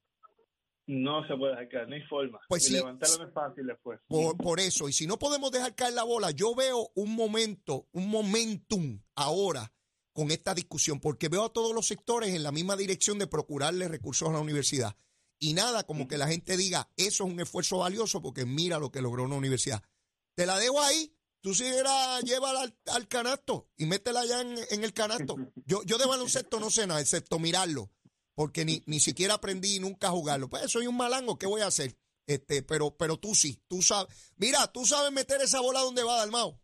No 0.86 1.26
se 1.28 1.36
puede 1.36 1.54
dejar 1.54 1.70
caer, 1.70 1.90
no 1.90 1.96
hay 1.96 2.02
forma. 2.04 2.40
Pues 2.48 2.70
levantarlo 2.70 3.18
no 3.18 3.28
es 3.28 3.34
fácil 3.34 3.66
después. 3.66 4.00
Por, 4.08 4.60
eso, 4.60 4.90
y 4.90 4.94
si 4.94 5.08
no 5.08 5.18
podemos 5.18 5.52
dejar 5.52 5.74
caer 5.74 5.94
la 5.94 6.04
bola, 6.04 6.32
yo 6.32 6.54
veo 6.54 6.92
un 6.96 7.16
momento, 7.16 7.88
un 7.94 8.10
momentum 8.10 9.02
ahora 9.16 9.72
con 10.14 10.32
esta 10.32 10.54
discusión, 10.54 11.00
porque 11.00 11.30
veo 11.30 11.46
a 11.46 11.54
todos 11.54 11.74
los 11.74 11.88
sectores 11.88 12.36
en 12.36 12.44
la 12.44 12.52
misma 12.52 12.76
dirección 12.76 13.18
de 13.18 13.28
procurarle 13.28 13.88
recursos 13.88 14.30
a 14.30 14.34
la 14.34 14.40
universidad. 14.40 14.96
Y 15.40 15.54
nada, 15.54 15.86
como 15.86 16.08
que 16.08 16.18
la 16.18 16.28
gente 16.28 16.58
diga, 16.58 16.90
eso 16.98 17.26
es 17.26 17.32
un 17.32 17.40
esfuerzo 17.40 17.78
valioso 17.80 18.22
porque 18.22 18.46
mira 18.46 18.78
lo 18.78 18.92
que 18.92 19.02
logró 19.02 19.24
una 19.24 19.38
universidad. 19.38 19.82
Te 20.36 20.46
la 20.46 20.60
dejo 20.60 20.82
ahí, 20.82 21.16
tú 21.40 21.56
si 21.56 21.66
era, 21.66 22.20
llévala 22.20 22.72
al, 22.88 23.08
canasto 23.08 23.70
y 23.78 23.86
métela 23.86 24.22
allá 24.22 24.42
en, 24.42 24.58
en 24.70 24.84
el 24.84 24.94
canasto. 24.94 25.38
Yo, 25.66 25.84
yo 25.84 25.98
de 25.98 26.06
baloncesto 26.06 26.60
no 26.60 26.70
sé 26.70 26.86
nada, 26.86 27.00
excepto 27.00 27.40
mirarlo 27.40 27.90
porque 28.36 28.66
ni, 28.66 28.82
ni 28.86 29.00
siquiera 29.00 29.36
aprendí 29.36 29.80
nunca 29.80 30.08
a 30.08 30.12
jugarlo. 30.12 30.50
Pues 30.50 30.72
soy 30.72 30.88
un 30.88 30.98
malango, 30.98 31.38
¿qué 31.38 31.48
voy 31.48 31.62
a 31.62 31.68
hacer? 31.68 31.92
Este, 32.28 32.64
pero, 32.64 32.96
pero 32.98 33.18
tú 33.18 33.34
sí, 33.34 33.62
tú 33.68 33.82
sabes. 33.82 34.34
Mira, 34.38 34.72
tú 34.72 34.86
sabes 34.86 35.12
meter 35.12 35.42
esa 35.42 35.60
bola 35.62 35.82
donde 35.82 36.04
va, 36.04 36.18
Dalmao. 36.18 36.60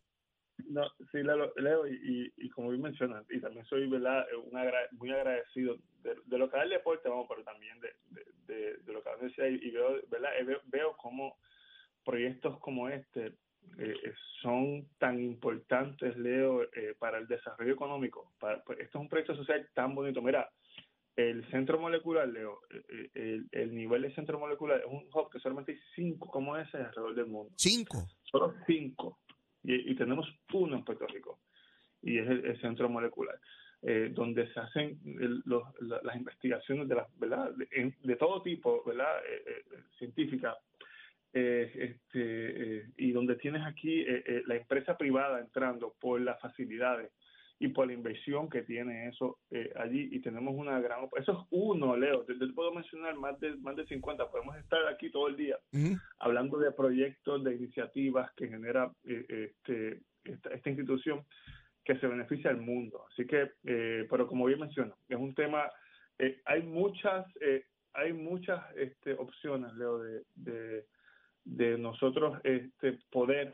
No, 0.69 0.87
sí, 1.11 1.19
Leo, 1.21 1.87
y, 1.87 2.33
y, 2.35 2.49
como 2.49 2.69
bien 2.69 2.81
mencionas, 2.81 3.25
y 3.29 3.39
también 3.39 3.63
soy 3.67 3.87
¿verdad? 3.87 4.25
muy 4.93 5.11
agradecido 5.11 5.77
de, 6.01 6.37
lo 6.37 6.49
que 6.49 6.57
da 6.57 6.63
el 6.63 6.71
deporte, 6.71 7.09
vamos, 7.09 7.27
pero 7.29 7.43
también 7.43 7.79
de, 7.79 7.93
de, 8.47 8.93
lo 8.93 9.03
que 9.03 9.09
da 9.09 9.47
y, 9.47 9.69
veo, 9.69 10.01
¿verdad? 10.09 10.31
veo, 10.45 10.61
veo 10.65 10.97
cómo 10.97 11.37
proyectos 12.03 12.59
como 12.59 12.89
este 12.89 13.35
eh, 13.77 14.13
son 14.41 14.87
tan 14.97 15.19
importantes, 15.19 16.17
Leo, 16.17 16.63
eh, 16.63 16.95
para 16.97 17.19
el 17.19 17.27
desarrollo 17.27 17.73
económico. 17.73 18.31
Para, 18.39 18.63
pues, 18.63 18.79
esto 18.79 18.97
es 18.97 19.01
un 19.01 19.09
proyecto 19.09 19.35
social 19.35 19.67
tan 19.73 19.93
bonito. 19.93 20.21
Mira, 20.21 20.49
el 21.17 21.49
centro 21.49 21.79
molecular, 21.79 22.27
Leo, 22.27 22.61
eh, 22.69 23.09
eh, 23.15 23.41
el, 23.51 23.75
nivel 23.75 24.03
de 24.03 24.13
centro 24.13 24.39
molecular 24.39 24.79
es 24.79 24.85
un 24.85 25.07
hub 25.11 25.31
que 25.31 25.39
solamente 25.39 25.71
hay 25.71 25.79
cinco 25.95 26.29
como 26.29 26.55
ese 26.55 26.77
alrededor 26.77 27.15
del 27.15 27.25
mundo. 27.25 27.51
¿Cinco? 27.55 28.07
Solo 28.23 28.53
cinco. 28.67 29.19
Y, 29.63 29.95
tenemos 29.95 30.27
uno 30.53 30.77
en 30.77 30.85
Puerto 30.85 31.07
Rico. 31.07 31.39
Y 32.03 32.19
es 32.19 32.27
el, 32.29 32.61
centro 32.61 32.87
molecular. 32.87 33.37
eh, 33.81 34.11
donde 34.13 34.51
se 34.53 34.59
hacen 34.59 34.99
las 35.81 36.15
investigaciones 36.15 36.87
de 36.87 36.95
las 36.95 37.19
verdad 37.19 37.51
de, 37.51 38.15
todo 38.15 38.41
tipo 38.41 38.83
verdad 38.85 39.19
eh, 39.27 39.43
eh, 39.45 39.63
científicas 39.97 40.55
este, 41.33 42.87
y 42.97 43.11
donde 43.11 43.35
tienes 43.35 43.63
aquí 43.63 44.03
la 44.45 44.55
empresa 44.55 44.97
privada 44.97 45.39
entrando 45.39 45.93
por 45.99 46.19
las 46.19 46.39
facilidades 46.41 47.11
y 47.59 47.69
por 47.69 47.87
la 47.87 47.93
inversión 47.93 48.49
que 48.49 48.61
tiene 48.61 49.07
eso 49.07 49.39
allí 49.75 50.09
y 50.11 50.19
tenemos 50.19 50.53
una 50.55 50.79
gran 50.79 51.07
eso 51.17 51.31
es 51.31 51.47
uno 51.49 51.97
Leo 51.97 52.23
te, 52.23 52.35
puedo 52.53 52.71
mencionar 52.71 53.15
más 53.15 53.39
de 53.39 53.55
más 53.57 53.75
de 53.75 53.85
50 53.87 54.29
podemos 54.29 54.55
estar 54.57 54.87
aquí 54.87 55.09
todo 55.09 55.27
el 55.27 55.37
día 55.37 55.57
hablando 56.19 56.59
de 56.59 56.71
proyectos 56.71 57.43
de 57.43 57.55
iniciativas 57.55 58.31
que 58.35 58.47
genera 58.47 58.91
este, 59.03 60.01
esta 60.23 60.69
institución 60.69 61.25
que 61.87 61.97
se 61.99 62.07
beneficia 62.07 62.49
al 62.49 62.57
mundo. 62.57 63.05
Así 63.09 63.25
que, 63.25 63.53
eh, 63.63 64.05
pero 64.09 64.27
como 64.27 64.45
bien 64.45 64.59
menciono, 64.59 64.97
es 65.07 65.17
un 65.17 65.33
tema, 65.33 65.71
eh, 66.19 66.41
hay 66.43 66.63
muchas, 66.63 67.25
eh, 67.39 67.63
hay 67.93 68.11
muchas 68.11 68.61
este, 68.75 69.13
opciones, 69.13 69.73
Leo, 69.75 69.99
de, 69.99 70.23
de, 70.35 70.85
de 71.45 71.77
nosotros 71.77 72.39
este, 72.43 72.99
poder 73.09 73.53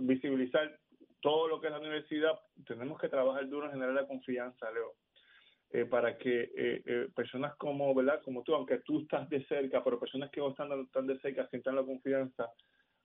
visibilizar 0.00 0.76
todo 1.20 1.46
lo 1.46 1.60
que 1.60 1.68
es 1.68 1.72
la 1.72 1.78
universidad. 1.78 2.32
Tenemos 2.66 3.00
que 3.00 3.08
trabajar 3.42 3.50
duro 3.50 3.66
en 3.66 3.72
generar 3.72 3.94
la 3.94 4.06
confianza, 4.06 4.66
Leo. 4.70 5.88
para 5.88 6.18
que 6.18 7.10
personas 7.14 7.54
como, 7.56 7.94
¿verdad? 7.94 8.20
Como 8.22 8.42
tú, 8.42 8.54
aunque 8.54 8.78
tú 8.78 9.00
estás 9.00 9.28
de 9.28 9.44
cerca, 9.46 9.82
pero 9.82 9.98
personas 9.98 10.30
que 10.30 10.40
no 10.40 10.50
están 10.50 10.86
tan 10.88 11.06
de 11.06 11.18
cerca 11.20 11.48
sientan 11.48 11.76
la 11.76 11.82
confianza 11.82 12.50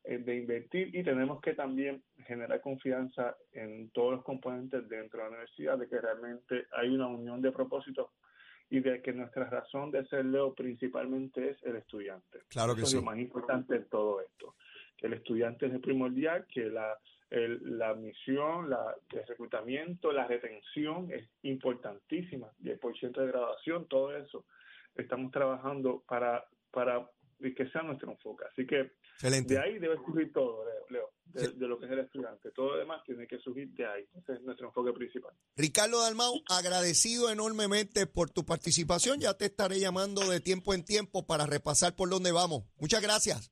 eh, 0.08 0.20
de 0.20 0.38
invertir 0.38 0.96
y 0.96 1.04
tenemos 1.04 1.42
que 1.42 1.54
también 1.54 2.02
generar 2.26 2.62
confianza 2.62 3.36
en 3.52 3.90
todos 3.90 4.14
los 4.14 4.24
componentes 4.24 4.88
dentro 4.88 5.20
de 5.20 5.24
la 5.26 5.30
universidad 5.32 5.78
de 5.78 5.90
que 5.90 6.00
realmente 6.00 6.66
hay 6.72 6.88
una 6.96 7.08
unión 7.08 7.42
de 7.42 7.52
propósitos 7.52 8.12
y 8.70 8.80
de 8.80 9.02
que 9.02 9.12
nuestra 9.12 9.50
razón 9.50 9.92
de 9.92 10.06
ser 10.08 10.24
Leo 10.24 10.54
principalmente 10.54 11.50
es 11.50 11.64
el 11.64 11.76
estudiante. 11.76 12.40
Claro 12.48 12.74
que 12.74 12.84
Eso 12.84 12.90
es 12.90 12.94
lo 12.96 13.02
más 13.02 13.18
importante 13.18 13.80
de 13.80 13.86
todo 13.86 14.22
esto, 14.22 14.56
que 14.96 15.08
el 15.08 15.14
estudiante 15.14 15.66
es 15.66 15.74
el 15.74 15.82
primordial, 15.82 16.46
que 16.48 16.70
la, 16.70 16.98
la 17.30 17.94
misión, 17.94 18.70
la, 18.70 18.96
el 19.12 19.28
reclutamiento, 19.28 20.12
la 20.12 20.28
retención 20.28 21.12
es 21.12 21.30
importantísima, 21.44 22.52
y 22.60 22.70
el 22.70 22.80
porcentaje 22.80 23.26
de 23.26 23.32
graduación, 23.34 23.88
todo 23.88 24.16
eso. 24.16 24.46
Estamos 24.96 25.32
trabajando 25.32 26.04
para, 26.08 26.46
para 26.72 27.08
que 27.56 27.70
sea 27.70 27.84
nuestro 27.84 28.12
enfoque. 28.12 28.46
Así 28.52 28.66
que 28.66 28.92
de 29.22 29.60
ahí 29.60 29.80
debe 29.80 29.96
surgir 29.98 30.32
todo, 30.32 30.64
Leo, 30.90 31.12
de, 31.26 31.68
lo 31.68 31.80
que 31.80 31.86
es 31.86 31.92
el 31.92 32.00
estudiante. 32.00 32.52
Todo 32.52 32.72
lo 32.72 32.78
demás 32.78 33.04
tiene 33.06 33.28
que 33.28 33.38
surgir 33.40 33.70
de 33.70 33.86
ahí. 33.86 34.06
Ese 34.16 34.34
es 34.34 34.42
nuestro 34.42 34.68
enfoque 34.68 34.94
principal. 34.94 35.34
Ricardo 35.56 36.02
Dalmau, 36.02 36.42
agradecido 36.50 37.32
enormemente 37.32 38.08
por 38.08 38.30
tu 38.30 38.46
participación. 38.46 39.20
Ya 39.20 39.34
te 39.36 39.46
estaré 39.46 39.80
llamando 39.80 40.22
de 40.30 40.40
tiempo 40.40 40.74
en 40.74 40.84
tiempo 40.84 41.26
para 41.26 41.46
repasar 41.46 41.96
por 41.96 42.10
dónde 42.10 42.32
vamos. 42.32 42.64
Muchas 42.80 43.02
gracias. 43.02 43.52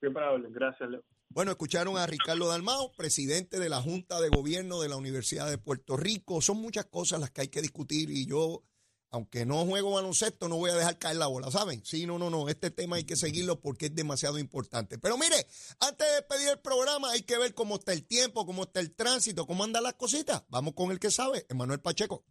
Siempre 0.00 0.22
Gracias, 0.50 0.88
Leo. 0.88 1.02
Bueno, 1.30 1.50
escucharon 1.52 1.98
a 1.98 2.06
Ricardo 2.06 2.48
Dalmau, 2.48 2.92
presidente 2.96 3.58
de 3.58 3.68
la 3.68 3.82
Junta 3.82 4.20
de 4.20 4.28
Gobierno 4.28 4.80
de 4.80 4.88
la 4.88 4.96
Universidad 4.96 5.48
de 5.48 5.58
Puerto 5.58 5.96
Rico. 5.96 6.40
Son 6.40 6.56
muchas 6.56 6.86
cosas 6.86 7.20
las 7.20 7.30
que 7.30 7.42
hay 7.42 7.48
que 7.48 7.62
discutir 7.62 8.10
y 8.10 8.26
yo 8.26 8.64
aunque 9.10 9.46
no 9.46 9.64
juego 9.64 9.92
baloncesto, 9.92 10.48
no 10.48 10.56
voy 10.56 10.70
a 10.70 10.74
dejar 10.74 10.98
caer 10.98 11.16
la 11.16 11.26
bola, 11.26 11.50
¿saben? 11.50 11.82
Sí, 11.84 12.06
no, 12.06 12.18
no, 12.18 12.28
no, 12.30 12.48
este 12.48 12.70
tema 12.70 12.96
hay 12.96 13.04
que 13.04 13.16
seguirlo 13.16 13.60
porque 13.60 13.86
es 13.86 13.94
demasiado 13.94 14.38
importante. 14.38 14.98
Pero 14.98 15.16
mire, 15.16 15.46
antes 15.80 16.06
de 16.06 16.14
despedir 16.16 16.48
el 16.48 16.58
programa 16.58 17.10
hay 17.10 17.22
que 17.22 17.38
ver 17.38 17.54
cómo 17.54 17.76
está 17.76 17.92
el 17.92 18.04
tiempo, 18.04 18.44
cómo 18.44 18.64
está 18.64 18.80
el 18.80 18.94
tránsito, 18.94 19.46
cómo 19.46 19.64
andan 19.64 19.82
las 19.82 19.94
cositas. 19.94 20.42
Vamos 20.48 20.74
con 20.74 20.90
el 20.90 20.98
que 20.98 21.10
sabe, 21.10 21.46
Emanuel 21.48 21.80
Pacheco. 21.80 22.24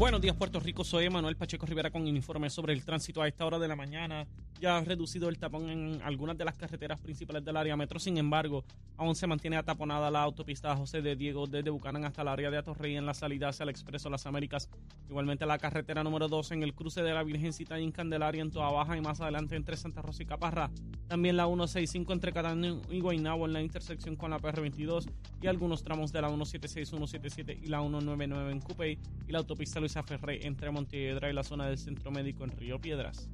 Buenos 0.00 0.22
días, 0.22 0.34
Puerto 0.34 0.58
Rico. 0.60 0.82
Soy 0.82 1.10
Manuel 1.10 1.36
Pacheco 1.36 1.66
Rivera 1.66 1.90
con 1.90 2.06
informe 2.06 2.48
sobre 2.48 2.72
el 2.72 2.86
tránsito 2.86 3.20
a 3.20 3.28
esta 3.28 3.44
hora 3.44 3.58
de 3.58 3.68
la 3.68 3.76
mañana. 3.76 4.26
Ya 4.58 4.78
ha 4.78 4.80
reducido 4.80 5.28
el 5.28 5.38
tapón 5.38 5.68
en 5.68 6.00
algunas 6.00 6.38
de 6.38 6.46
las 6.46 6.56
carreteras 6.56 6.98
principales 7.00 7.44
del 7.44 7.54
área 7.54 7.76
metro. 7.76 8.00
Sin 8.00 8.16
embargo, 8.16 8.64
aún 8.96 9.14
se 9.14 9.26
mantiene 9.26 9.58
ataponada 9.58 10.10
la 10.10 10.22
autopista 10.22 10.74
José 10.74 11.02
de 11.02 11.16
Diego 11.16 11.46
desde 11.46 11.68
Bucanan 11.68 12.06
hasta 12.06 12.22
el 12.22 12.28
área 12.28 12.50
de 12.50 12.56
Atorrey 12.56 12.96
en 12.96 13.04
la 13.04 13.12
salida 13.12 13.50
hacia 13.50 13.64
el 13.64 13.68
Expreso 13.68 14.08
Las 14.08 14.24
Américas. 14.24 14.70
Igualmente 15.10 15.44
la 15.44 15.58
carretera 15.58 16.02
número 16.02 16.28
2 16.28 16.52
en 16.52 16.62
el 16.62 16.72
cruce 16.72 17.02
de 17.02 17.12
la 17.12 17.22
Virgencita 17.22 17.78
y 17.78 17.84
en 17.84 17.92
Candelaria 17.92 18.40
en 18.40 18.50
Toa 18.50 18.72
Baja 18.72 18.96
y 18.96 19.02
más 19.02 19.20
adelante 19.20 19.54
entre 19.54 19.76
Santa 19.76 20.00
Rosa 20.00 20.22
y 20.22 20.26
Caparra. 20.26 20.70
También 21.08 21.36
la 21.36 21.44
165 21.44 22.12
entre 22.14 22.32
Catán 22.32 22.80
y 22.88 23.00
Guaynabo 23.00 23.44
en 23.44 23.52
la 23.52 23.60
intersección 23.60 24.16
con 24.16 24.30
la 24.30 24.38
PR22 24.38 25.10
y 25.42 25.46
algunos 25.46 25.82
tramos 25.82 26.10
de 26.10 26.22
la 26.22 26.28
176, 26.28 26.88
177 26.88 27.58
y 27.62 27.66
la 27.66 27.80
199 27.80 28.52
en 28.52 28.60
Cupey 28.60 28.98
y 29.26 29.32
la 29.32 29.38
autopista 29.38 29.80
Luis 29.80 29.89
Luisa 29.90 30.04
Ferrey 30.04 30.38
entre 30.44 30.70
Montiedra 30.70 31.28
y 31.28 31.32
la 31.32 31.42
zona 31.42 31.66
del 31.66 31.76
Centro 31.76 32.12
Médico 32.12 32.44
en 32.44 32.52
Río 32.52 32.80
Piedras. 32.80 33.28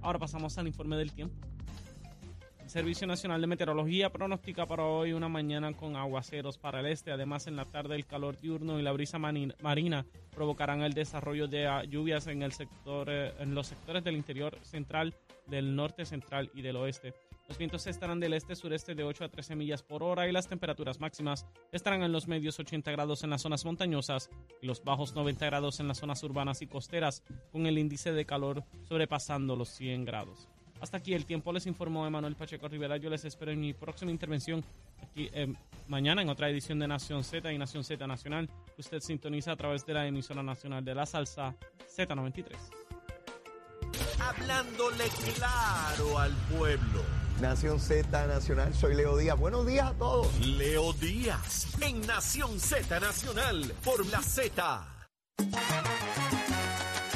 Ahora 0.00 0.18
pasamos 0.18 0.56
al 0.56 0.66
informe 0.66 0.96
del 0.96 1.12
tiempo. 1.12 1.36
El 2.62 2.70
Servicio 2.70 3.06
Nacional 3.06 3.42
de 3.42 3.46
Meteorología 3.46 4.08
pronostica 4.08 4.64
para 4.64 4.84
hoy 4.84 5.12
una 5.12 5.28
mañana 5.28 5.70
con 5.74 5.96
aguaceros 5.96 6.56
para 6.56 6.80
el 6.80 6.86
este. 6.86 7.12
Además, 7.12 7.46
en 7.46 7.56
la 7.56 7.66
tarde 7.66 7.94
el 7.94 8.06
calor 8.06 8.40
diurno 8.40 8.80
y 8.80 8.82
la 8.82 8.92
brisa 8.92 9.18
marina 9.18 10.06
provocarán 10.34 10.80
el 10.80 10.94
desarrollo 10.94 11.46
de 11.46 11.68
lluvias 11.90 12.26
en, 12.26 12.42
el 12.42 12.52
sector, 12.52 13.08
eh, 13.10 13.34
en 13.38 13.54
los 13.54 13.66
sectores 13.66 14.02
del 14.02 14.16
interior 14.16 14.58
central, 14.62 15.14
del 15.46 15.76
norte 15.76 16.06
central 16.06 16.50
y 16.54 16.62
del 16.62 16.76
oeste. 16.76 17.12
Los 17.48 17.56
vientos 17.56 17.86
estarán 17.86 18.20
del 18.20 18.34
este-sureste 18.34 18.94
de 18.94 19.04
8 19.04 19.24
a 19.24 19.28
13 19.30 19.56
millas 19.56 19.82
por 19.82 20.02
hora 20.02 20.28
y 20.28 20.32
las 20.32 20.46
temperaturas 20.46 21.00
máximas 21.00 21.46
estarán 21.72 22.02
en 22.02 22.12
los 22.12 22.28
medios 22.28 22.60
80 22.60 22.90
grados 22.90 23.24
en 23.24 23.30
las 23.30 23.40
zonas 23.40 23.64
montañosas 23.64 24.28
y 24.60 24.66
los 24.66 24.84
bajos 24.84 25.14
90 25.14 25.46
grados 25.46 25.80
en 25.80 25.88
las 25.88 25.96
zonas 25.96 26.22
urbanas 26.22 26.60
y 26.60 26.66
costeras, 26.66 27.22
con 27.50 27.64
el 27.64 27.78
índice 27.78 28.12
de 28.12 28.26
calor 28.26 28.64
sobrepasando 28.86 29.56
los 29.56 29.70
100 29.70 30.04
grados. 30.04 30.46
Hasta 30.82 30.98
aquí 30.98 31.14
el 31.14 31.24
tiempo 31.24 31.50
les 31.52 31.66
informó 31.66 32.06
Emanuel 32.06 32.36
Pacheco 32.36 32.68
Rivera. 32.68 32.98
Yo 32.98 33.08
les 33.08 33.24
espero 33.24 33.50
en 33.50 33.60
mi 33.60 33.72
próxima 33.72 34.10
intervención 34.10 34.62
aquí 35.02 35.30
eh, 35.32 35.50
mañana 35.88 36.20
en 36.20 36.28
otra 36.28 36.50
edición 36.50 36.78
de 36.78 36.86
Nación 36.86 37.24
Z 37.24 37.50
y 37.50 37.56
Nación 37.56 37.82
Z 37.82 38.06
Nacional. 38.06 38.50
Usted 38.76 39.00
sintoniza 39.00 39.52
a 39.52 39.56
través 39.56 39.86
de 39.86 39.94
la 39.94 40.06
emisora 40.06 40.42
nacional 40.42 40.84
de 40.84 40.94
la 40.94 41.06
salsa 41.06 41.56
Z93. 41.96 42.44
Hablándole 44.20 45.04
claro 45.34 46.18
al 46.18 46.32
pueblo. 46.54 47.17
Nación 47.40 47.78
Z 47.78 48.26
Nacional, 48.26 48.74
soy 48.74 48.96
Leo 48.96 49.16
Díaz. 49.16 49.38
Buenos 49.38 49.64
días 49.64 49.86
a 49.86 49.94
todos. 49.94 50.26
Leo 50.40 50.92
Díaz, 50.94 51.68
en 51.80 52.00
Nación 52.00 52.58
Z 52.58 52.98
Nacional, 52.98 53.72
por 53.84 54.04
la 54.06 54.20
Z. 54.20 54.84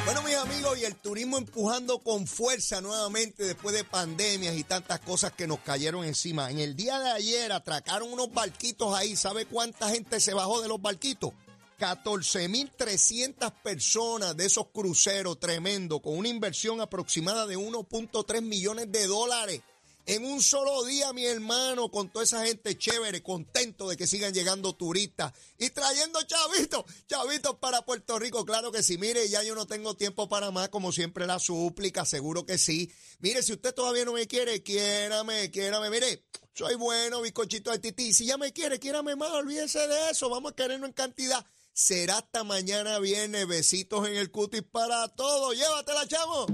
Bueno, 0.05 0.23
mis 0.23 0.37
amigos, 0.37 0.79
y 0.79 0.85
el 0.85 0.95
turismo 0.95 1.39
empujando 1.39 1.99
con 1.99 2.29
fuerza 2.29 2.81
nuevamente 2.81 3.45
después 3.45 3.75
de 3.75 3.83
pandemias 3.83 4.57
y 4.57 4.63
tantas 4.63 5.01
cosas 5.01 5.33
que 5.33 5.49
nos 5.49 5.59
cayeron 5.59 6.05
encima. 6.05 6.53
En 6.53 6.61
el 6.61 6.77
día 6.77 7.01
de 7.01 7.11
ayer 7.11 7.51
atracaron 7.51 8.13
unos 8.13 8.33
barquitos 8.33 8.95
ahí. 8.95 9.17
¿Sabe 9.17 9.47
cuánta 9.47 9.89
gente 9.91 10.21
se 10.21 10.35
bajó 10.35 10.63
de 10.63 10.69
los 10.69 10.81
barquitos? 10.81 11.33
14.300 11.81 13.53
personas 13.61 14.37
de 14.37 14.47
esos 14.47 14.69
cruceros 14.69 15.41
tremendos 15.41 16.01
con 16.01 16.17
una 16.17 16.29
inversión 16.29 16.81
aproximada 16.81 17.45
de 17.45 17.59
1.3 17.59 18.41
millones 18.41 18.93
de 18.93 19.09
dólares. 19.09 19.63
En 20.05 20.25
un 20.25 20.43
solo 20.43 20.85
día, 20.85 21.13
mi 21.13 21.25
hermano, 21.25 21.89
con 21.89 22.11
toda 22.11 22.25
esa 22.25 22.45
gente 22.45 22.77
chévere, 22.77 23.23
contento 23.23 23.89
de 23.89 23.97
que 23.97 24.09
sigan 24.09 24.35
llegando 24.35 24.75
turistas 24.75 25.33
y 25.59 25.71
trayendo 25.71 26.21
chavitos, 26.23 26.85
chavitos 27.07 27.57
para 27.59 27.83
Puerto 27.83 28.19
Rico. 28.19 28.45
Claro 28.45 28.73
que 28.73 28.83
sí, 28.83 28.99
mire, 28.99 29.29
ya 29.29 29.45
yo 29.45 29.55
no 29.55 29.67
tengo 29.67 29.95
tiempo 29.95 30.29
para 30.29 30.51
más, 30.51 30.71
como 30.71 30.91
siempre 30.91 31.25
la 31.25 31.39
súplica, 31.39 32.05
seguro 32.05 32.45
que 32.45 32.59
sí. 32.59 32.91
Mire, 33.21 33.45
si 33.45 33.53
usted 33.53 33.73
todavía 33.73 34.05
no 34.05 34.15
me 34.15 34.27
quiere, 34.27 34.65
quiérame, 34.65 35.53
quiérame, 35.53 35.89
mire, 35.89 36.25
soy 36.53 36.75
bueno, 36.75 37.23
bizcochito 37.23 37.71
de 37.71 37.79
tití. 37.79 38.13
Si 38.13 38.27
ya 38.27 38.37
me 38.37 38.53
quiere, 38.53 38.81
quiérame 38.81 39.15
más, 39.15 39.31
olvídese 39.31 39.87
de 39.87 40.11
eso, 40.11 40.29
vamos 40.29 40.53
a 40.53 40.57
querernos 40.57 40.89
en 40.89 40.95
cantidad. 40.95 41.47
Será 41.73 42.19
hasta 42.19 42.43
mañana 42.43 42.99
viene, 42.99 43.45
besitos 43.45 44.09
en 44.09 44.17
el 44.17 44.33
cutis 44.33 44.63
para 44.63 45.07
todos. 45.09 45.55
Llévatela, 45.55 46.09
chavo. 46.09 46.47